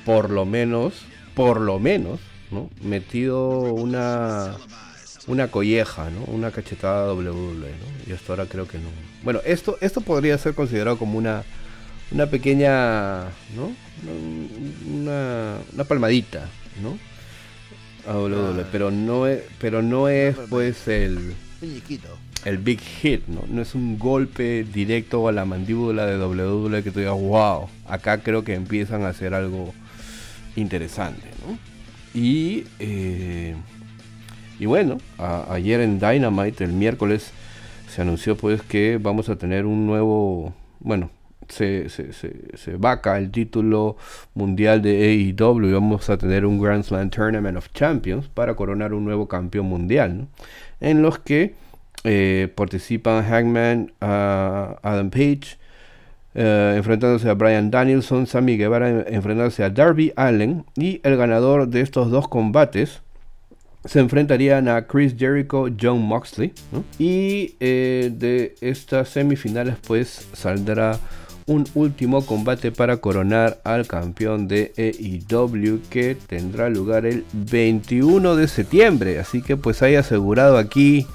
[0.06, 0.94] por lo menos,
[1.36, 2.20] por lo menos,
[2.52, 2.70] ¿no?
[2.82, 4.56] Metido una
[5.30, 6.24] una colleja, ¿no?
[6.26, 8.12] Una cachetada WWE, ¿no?
[8.12, 8.90] Y hasta ahora creo que no.
[9.24, 11.44] Bueno, esto, esto podría ser considerado como una,
[12.12, 13.26] una pequeña,
[13.56, 13.72] ¿no?
[14.92, 16.50] Una, una palmadita,
[16.82, 16.98] ¿no?
[18.12, 21.36] A WWE, pero no es, pero no es pues el
[22.46, 23.44] el big hit, ¿no?
[23.48, 28.20] No es un golpe directo a la mandíbula de WWE que tú digas, wow, acá
[28.20, 29.74] creo que empiezan a hacer algo
[30.56, 31.58] interesante, ¿no?
[32.20, 33.56] Y eh,
[34.60, 37.32] y bueno, ayer en Dynamite, el miércoles,
[37.90, 41.10] se anunció pues que vamos a tener un nuevo, bueno,
[41.48, 43.98] se, se, vaca el título
[44.36, 48.94] mundial de AEW y vamos a tener un Grand Slam Tournament of Champions para coronar
[48.94, 50.28] un nuevo campeón mundial,
[50.80, 51.56] en los que
[52.04, 55.58] eh, participan Hangman, Adam Page,
[56.36, 61.82] eh, enfrentándose a Brian Danielson, Sammy Guevara enfrentándose a Darby Allen y el ganador de
[61.82, 63.02] estos dos combates
[63.86, 66.54] se enfrentarían a Chris Jericho, John Moxley.
[66.98, 71.00] Y eh, de estas semifinales pues saldrá
[71.46, 78.48] un último combate para coronar al campeón de EIW que tendrá lugar el 21 de
[78.48, 79.20] septiembre.
[79.20, 81.08] Así que pues hay asegurado aquí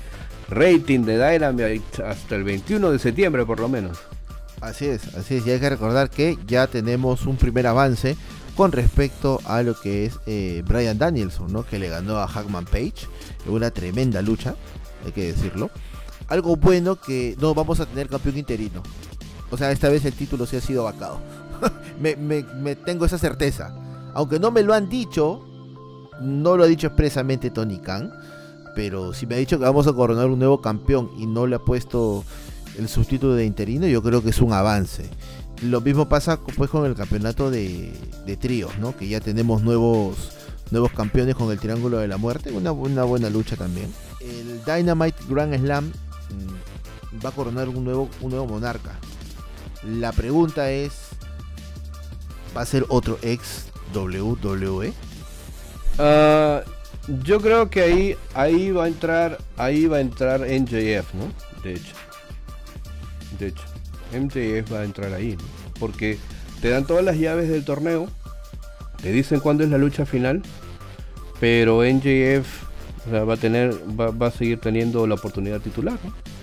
[0.48, 3.98] rating de Dynamite hasta el 21 de septiembre por lo menos.
[4.60, 5.46] Así es, así es.
[5.46, 8.16] Y hay que recordar que ya tenemos un primer avance
[8.56, 11.64] con respecto a lo que es eh, Brian Danielson, ¿no?
[11.64, 13.06] que le ganó a Hackman Page
[13.46, 14.54] una tremenda lucha,
[15.04, 15.70] hay que decirlo.
[16.28, 18.82] Algo bueno que no vamos a tener campeón interino.
[19.50, 21.18] O sea, esta vez el título se ha sido vacado.
[22.00, 23.74] me, tengo esa certeza.
[24.14, 25.44] Aunque no me lo han dicho,
[26.20, 28.12] no lo ha dicho expresamente Tony Khan,
[28.74, 31.56] pero si me ha dicho que vamos a coronar un nuevo campeón y no le
[31.56, 32.24] ha puesto
[32.78, 35.10] el subtítulo de interino, yo creo que es un avance.
[35.62, 37.92] Lo mismo pasa pues con el campeonato de,
[38.40, 38.96] tríos, ¿no?
[38.96, 40.32] Que ya tenemos nuevos
[40.70, 43.92] nuevos campeones con el Triángulo de la Muerte, una, una buena lucha también.
[44.20, 48.98] El Dynamite Grand Slam mm, va a coronar un nuevo, un nuevo monarca.
[49.84, 50.92] La pregunta es,
[52.56, 54.92] ¿va a ser otro ex WWE?
[55.98, 56.62] Ah,
[57.22, 61.30] yo creo que ahí, ahí va a entrar, ahí va a entrar NJF, ¿no?
[61.62, 61.94] De hecho.
[63.38, 63.73] De hecho.
[64.18, 65.36] MJF va a entrar ahí,
[65.78, 66.18] porque
[66.60, 68.08] te dan todas las llaves del torneo,
[69.02, 70.42] te dicen cuándo es la lucha final,
[71.40, 72.46] pero NJF
[73.12, 75.98] va a tener, va, a seguir teniendo la oportunidad titular,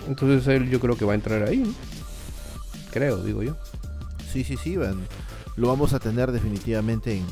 [0.07, 1.63] entonces él yo creo que va a entrar ahí,
[2.91, 3.55] creo, digo yo.
[4.31, 4.77] Sí, sí, sí,
[5.57, 7.25] lo vamos a tener definitivamente en,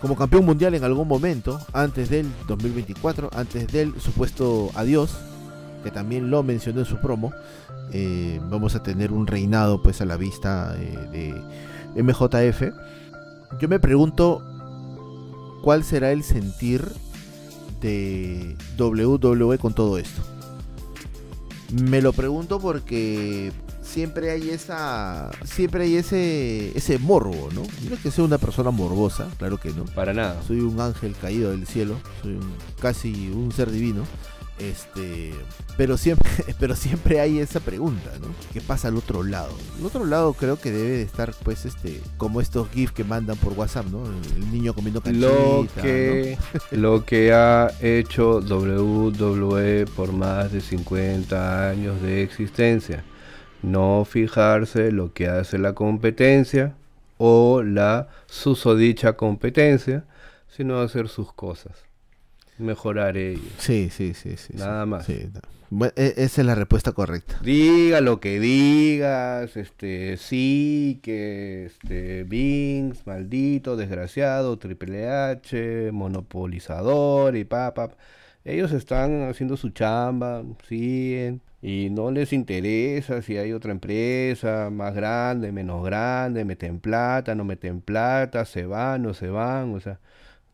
[0.00, 5.16] como campeón mundial en algún momento, antes del 2024, antes del supuesto adiós,
[5.84, 7.32] que también lo mencionó en su promo.
[7.92, 11.42] Eh, vamos a tener un reinado pues a la vista eh,
[11.94, 12.74] de MJF.
[13.60, 14.42] Yo me pregunto
[15.62, 16.84] cuál será el sentir
[17.80, 20.22] de WWE con todo esto.
[21.70, 27.62] Me lo pregunto porque siempre hay esa siempre hay ese ese morbo, ¿no?
[27.88, 29.84] No es que sea una persona morbosa, claro que no.
[29.84, 30.42] Para nada.
[30.46, 32.38] Soy un ángel caído del cielo, soy
[32.80, 34.04] casi un ser divino.
[34.58, 35.32] Este,
[35.76, 36.30] pero siempre,
[36.60, 38.28] pero siempre hay esa pregunta, ¿no?
[38.52, 39.52] ¿Qué pasa al otro lado?
[39.78, 43.36] El otro lado creo que debe de estar, pues, este, como estos GIFs que mandan
[43.36, 44.04] por WhatsApp, ¿no?
[44.06, 46.38] El niño comiendo canchita, Lo que,
[46.70, 53.04] lo que ha hecho WWE por más de 50 años de existencia.
[53.62, 56.74] No fijarse lo que hace la competencia
[57.16, 60.04] o la susodicha competencia,
[60.48, 61.84] sino hacer sus cosas
[62.58, 63.42] mejorar ellos.
[63.58, 64.54] Sí, sí, sí, sí.
[64.56, 65.08] Nada más.
[65.08, 65.30] E,
[65.96, 67.38] esa es la respuesta correcta.
[67.42, 77.44] Diga lo que digas, este, sí, que este, Vince, maldito, desgraciado, Triple H, monopolizador y
[77.44, 77.90] papá.
[78.44, 84.94] Ellos están haciendo su chamba, siguen, y no les interesa si hay otra empresa más
[84.94, 89.98] grande, menos grande, meten plata, no meten plata, se van, no se van, o sea,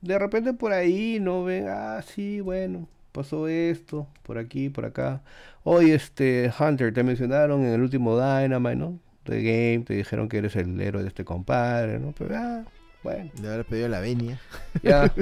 [0.01, 5.23] de repente por ahí no ven, ah, sí, bueno, pasó esto, por aquí, por acá.
[5.65, 8.99] Hoy, este, Hunter, te mencionaron en el último Dynamite, ¿no?
[9.25, 12.13] De Game, te dijeron que eres el héroe de este compadre, ¿no?
[12.17, 12.65] Pero, ah,
[13.03, 13.31] bueno.
[13.41, 14.41] De haber pedido la venia.
[14.83, 15.13] Ya.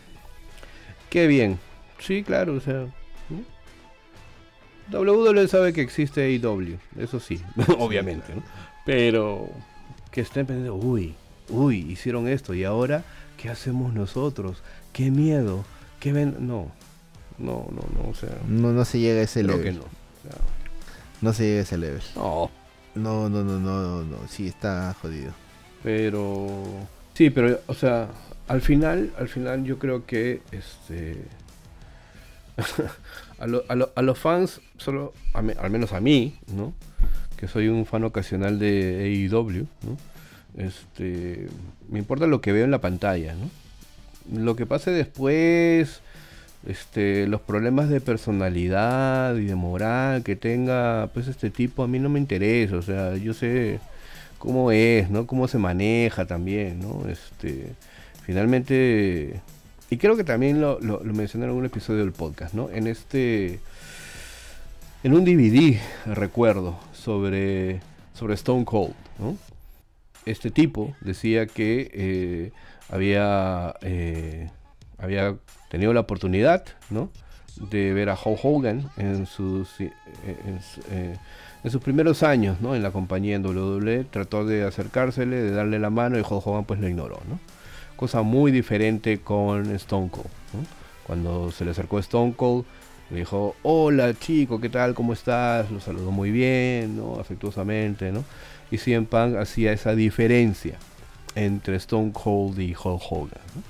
[1.10, 1.58] Qué bien.
[1.98, 2.86] Sí, claro, o sea.
[4.92, 7.40] WWE sabe que existe AEW, eso sí,
[7.78, 8.42] obviamente, ¿no?
[8.84, 9.50] Pero
[10.12, 11.14] que estén pensando, uy,
[11.48, 13.02] uy, hicieron esto y ahora,
[13.36, 14.62] ¿qué hacemos nosotros?
[14.92, 15.64] ¿Qué miedo?
[16.00, 16.36] ¿Qué ven?
[16.46, 16.70] No,
[17.38, 18.30] no, no, no, o sea.
[18.48, 19.74] No, no se llega a ese creo level.
[19.74, 19.84] que no.
[21.22, 22.02] No se llega a ese level.
[22.14, 22.50] No,
[22.94, 24.18] No, no, no, no, no, no.
[24.28, 25.32] Sí, está jodido.
[25.82, 26.46] pero
[27.14, 28.08] sí, pero o sea,
[28.48, 31.24] al final, al final yo creo que este
[33.38, 36.72] a, lo- a lo- a los fans solo a me- al menos a mí, ¿no?
[37.36, 39.96] Que soy un fan ocasional de AEW, ¿no?
[40.56, 41.48] Este,
[41.88, 43.50] me importa lo que veo en la pantalla, ¿no?
[44.42, 46.00] Lo que pase después,
[46.66, 51.98] este, los problemas de personalidad y de moral que tenga, pues este tipo a mí
[51.98, 53.78] no me interesa, o sea, yo sé
[54.38, 55.26] cómo es, ¿no?
[55.26, 57.08] Cómo se maneja también, ¿no?
[57.08, 57.72] Este,
[58.24, 59.40] finalmente,
[59.90, 62.70] y creo que también lo, lo, mencioné en algún episodio del podcast, ¿no?
[62.70, 63.60] En este,
[65.04, 67.80] en un DVD, recuerdo, sobre,
[68.14, 69.36] sobre Stone Cold, ¿no?
[70.26, 72.52] Este tipo decía que eh,
[72.90, 74.50] había, eh,
[74.98, 75.36] había
[75.70, 77.10] tenido la oportunidad, ¿no?
[77.70, 79.90] De ver a Hulk Hogan en sus, eh,
[80.24, 82.74] en, su- en sus primeros años, ¿no?
[82.74, 86.64] En la compañía en WWE, trató de acercársele, de darle la mano y Hulk Hogan
[86.64, 87.38] pues lo ignoró, ¿no?
[87.96, 90.26] Cosa muy diferente con Stone Cold.
[91.06, 92.64] Cuando se le acercó Stone Cold,
[93.10, 94.94] le dijo, hola chico, ¿qué tal?
[94.94, 95.70] ¿Cómo estás?
[95.70, 97.20] Lo saludó muy bien, ¿no?
[97.20, 98.24] Afectuosamente, ¿no?
[98.70, 100.76] Y CM Punk hacía esa diferencia
[101.36, 103.62] entre Stone Cold y Hulk Hogan, ¿no?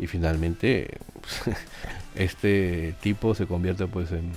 [0.00, 0.98] Y finalmente,
[2.14, 4.32] este tipo se convierte pues en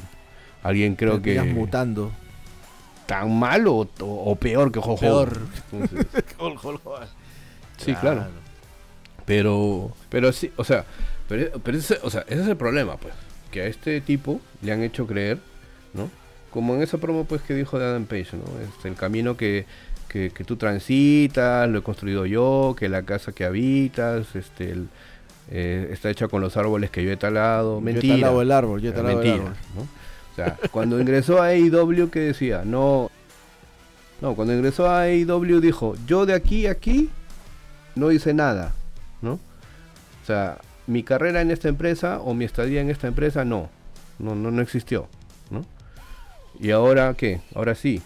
[0.63, 2.11] alguien creo que mutando.
[3.07, 5.39] tan malo o, o peor que Hulk Peor.
[6.38, 7.07] Hogan.
[7.78, 8.28] Sí, claro.
[9.26, 10.86] Pero, pero sí, o sea,
[11.28, 13.13] pero, pero ese, o sea, ese es el problema, pues,
[13.52, 15.38] que a este tipo le han hecho creer,
[15.93, 16.10] ¿no?
[16.52, 18.43] Como en esa promo, pues, que dijo de Adam Page, ¿no?
[18.62, 19.66] Este, el camino que,
[20.10, 24.88] que, que tú transitas, lo he construido yo, que la casa que habitas, este, el-
[25.49, 27.82] eh, está hecha con los árboles que yo he talado.
[27.82, 28.08] Mentira.
[28.08, 29.58] Yo he talado el árbol, yo he talado el mentira, árbol.
[29.76, 29.82] ¿no?
[29.82, 32.64] O sea, cuando ingresó a AEW, ¿qué decía?
[32.66, 33.12] No,
[34.22, 37.10] no, cuando ingresó a AEW dijo, yo de aquí a aquí
[37.95, 38.74] no hice nada,
[39.22, 39.34] ¿no?
[39.34, 40.60] O sea,
[40.92, 43.70] mi carrera en esta empresa o mi estadía en esta empresa no,
[44.20, 45.08] no, no, no existió,
[45.50, 45.66] ¿no?
[46.60, 48.02] Y ahora qué, ahora sí.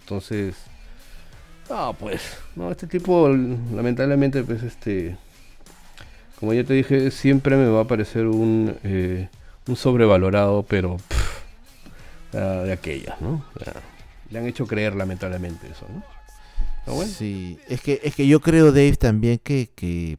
[0.00, 0.56] Entonces,
[1.70, 5.16] ah, pues, no, este tipo lamentablemente, pues, este,
[6.38, 9.28] como ya te dije, siempre me va a parecer un, eh,
[9.66, 10.98] un sobrevalorado, pero
[12.34, 13.44] ah, de aquellas, ¿no?
[14.30, 16.02] Le han hecho creer lamentablemente eso, ¿no?
[17.06, 20.18] Sí, es que, es que yo creo, Dave, también que, que,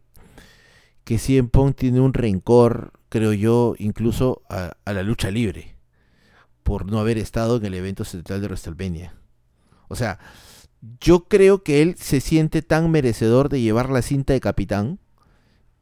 [1.05, 5.77] que CM Punk tiene un rencor, creo yo, incluso a, la lucha libre,
[6.63, 9.15] por no haber estado en el evento central de WrestleMania.
[9.87, 10.19] O sea,
[10.99, 14.99] yo creo que él se siente tan merecedor de llevar la cinta de capitán,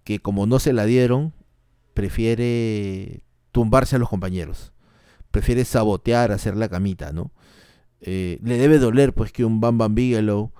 [0.03, 1.33] que como no se la dieron,
[1.93, 4.73] prefiere tumbarse a los compañeros.
[5.31, 7.31] Prefiere sabotear, hacer la camita, ¿no?
[8.01, 10.51] Eh, le debe doler pues que un Bam Bam Bigelow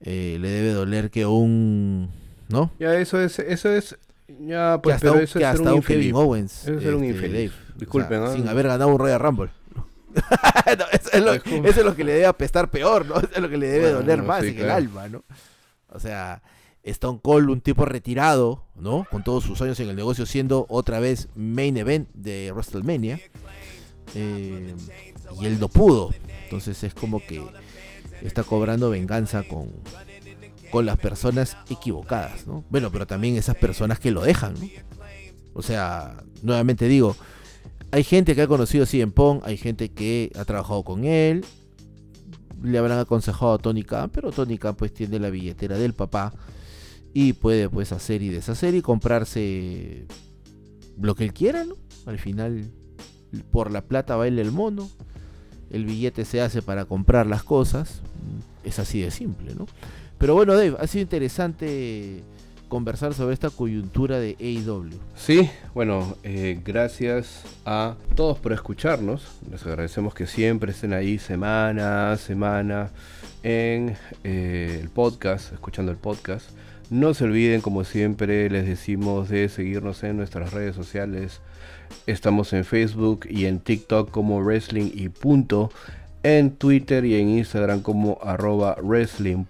[0.00, 2.10] eh, le debe doler que un
[2.50, 2.70] ¿no?
[2.78, 3.96] Ya eso es, eso es,
[4.40, 6.14] ya que pues, hasta pero un, eso que hasta un un Kevin infeliz.
[6.14, 7.50] Owens Eso es ser un este, infeliz.
[7.52, 7.62] Dave.
[7.76, 9.50] Disculpen, O sea, sin haber ganado un Royal Rumble
[10.78, 11.68] No, eso, es lo, Disculpe.
[11.68, 13.16] eso es lo que le debe apestar peor ¿no?
[13.18, 15.24] eso es lo que le debe Bueno, doler no, más sí, en el alma ¿no?
[15.88, 16.42] o sea
[16.82, 19.06] Stone Cold un tipo retirado ¿no?
[19.10, 23.20] con todos sus años en el negocio siendo otra vez main event de WrestleMania
[24.14, 24.74] eh,
[25.40, 26.10] y él no pudo
[26.44, 27.42] entonces es como que
[28.22, 29.70] está cobrando venganza con,
[30.70, 32.64] con las personas equivocadas, ¿no?
[32.70, 34.68] Bueno, pero también esas personas que lo dejan, ¿no?
[35.52, 37.16] O sea, nuevamente digo,
[37.90, 41.44] hay gente que ha conocido a CM Punk, hay gente que ha trabajado con él,
[42.62, 46.32] le habrán aconsejado a Tony pero Tony pues tiene la billetera del papá
[47.12, 50.06] y puede pues hacer y deshacer y comprarse
[51.00, 51.74] lo que él quiera, ¿no?
[52.06, 52.70] Al final,
[53.50, 54.88] por la plata baila el mono,
[55.70, 58.02] el billete se hace para comprar las cosas,
[58.64, 59.66] es así de simple, ¿no?
[60.20, 62.20] Pero bueno, Dave, ha sido interesante
[62.68, 64.90] conversar sobre esta coyuntura de AEW.
[65.16, 69.26] Sí, bueno, eh, gracias a todos por escucharnos.
[69.50, 72.90] Les agradecemos que siempre estén ahí semana a semana
[73.42, 76.50] en eh, el podcast, escuchando el podcast.
[76.90, 81.40] No se olviden, como siempre, les decimos de seguirnos en nuestras redes sociales.
[82.06, 85.70] Estamos en Facebook y en TikTok como Wrestling y punto.
[86.22, 89.44] En Twitter y en Instagram como arroba wrestling.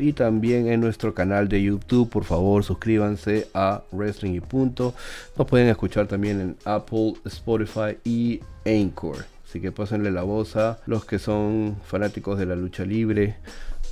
[0.00, 2.08] Y también en nuestro canal de YouTube.
[2.08, 4.94] Por favor, suscríbanse a Wrestling y punto.
[5.36, 9.26] Nos pueden escuchar también en Apple, Spotify y Anchor.
[9.46, 13.36] Así que pásenle la voz a los que son fanáticos de la lucha libre.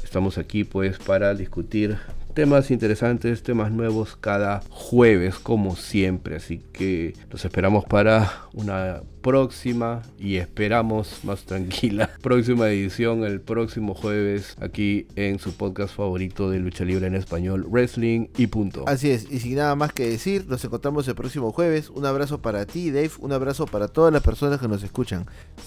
[0.03, 1.99] Estamos aquí pues para discutir
[2.37, 6.37] temas interesantes, temas nuevos cada jueves como siempre.
[6.37, 13.95] Así que los esperamos para una próxima y esperamos más tranquila próxima edición el próximo
[13.95, 18.85] jueves aquí en su podcast favorito de lucha libre en español, Wrestling y punto.
[18.87, 21.89] Así es, y sin nada más que decir, nos encontramos el próximo jueves.
[21.89, 25.25] Un abrazo para ti, Dave, un abrazo para todas las personas que nos escuchan.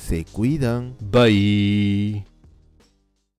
[0.08, 0.94] Se cuidan.
[1.02, 2.39] Bye.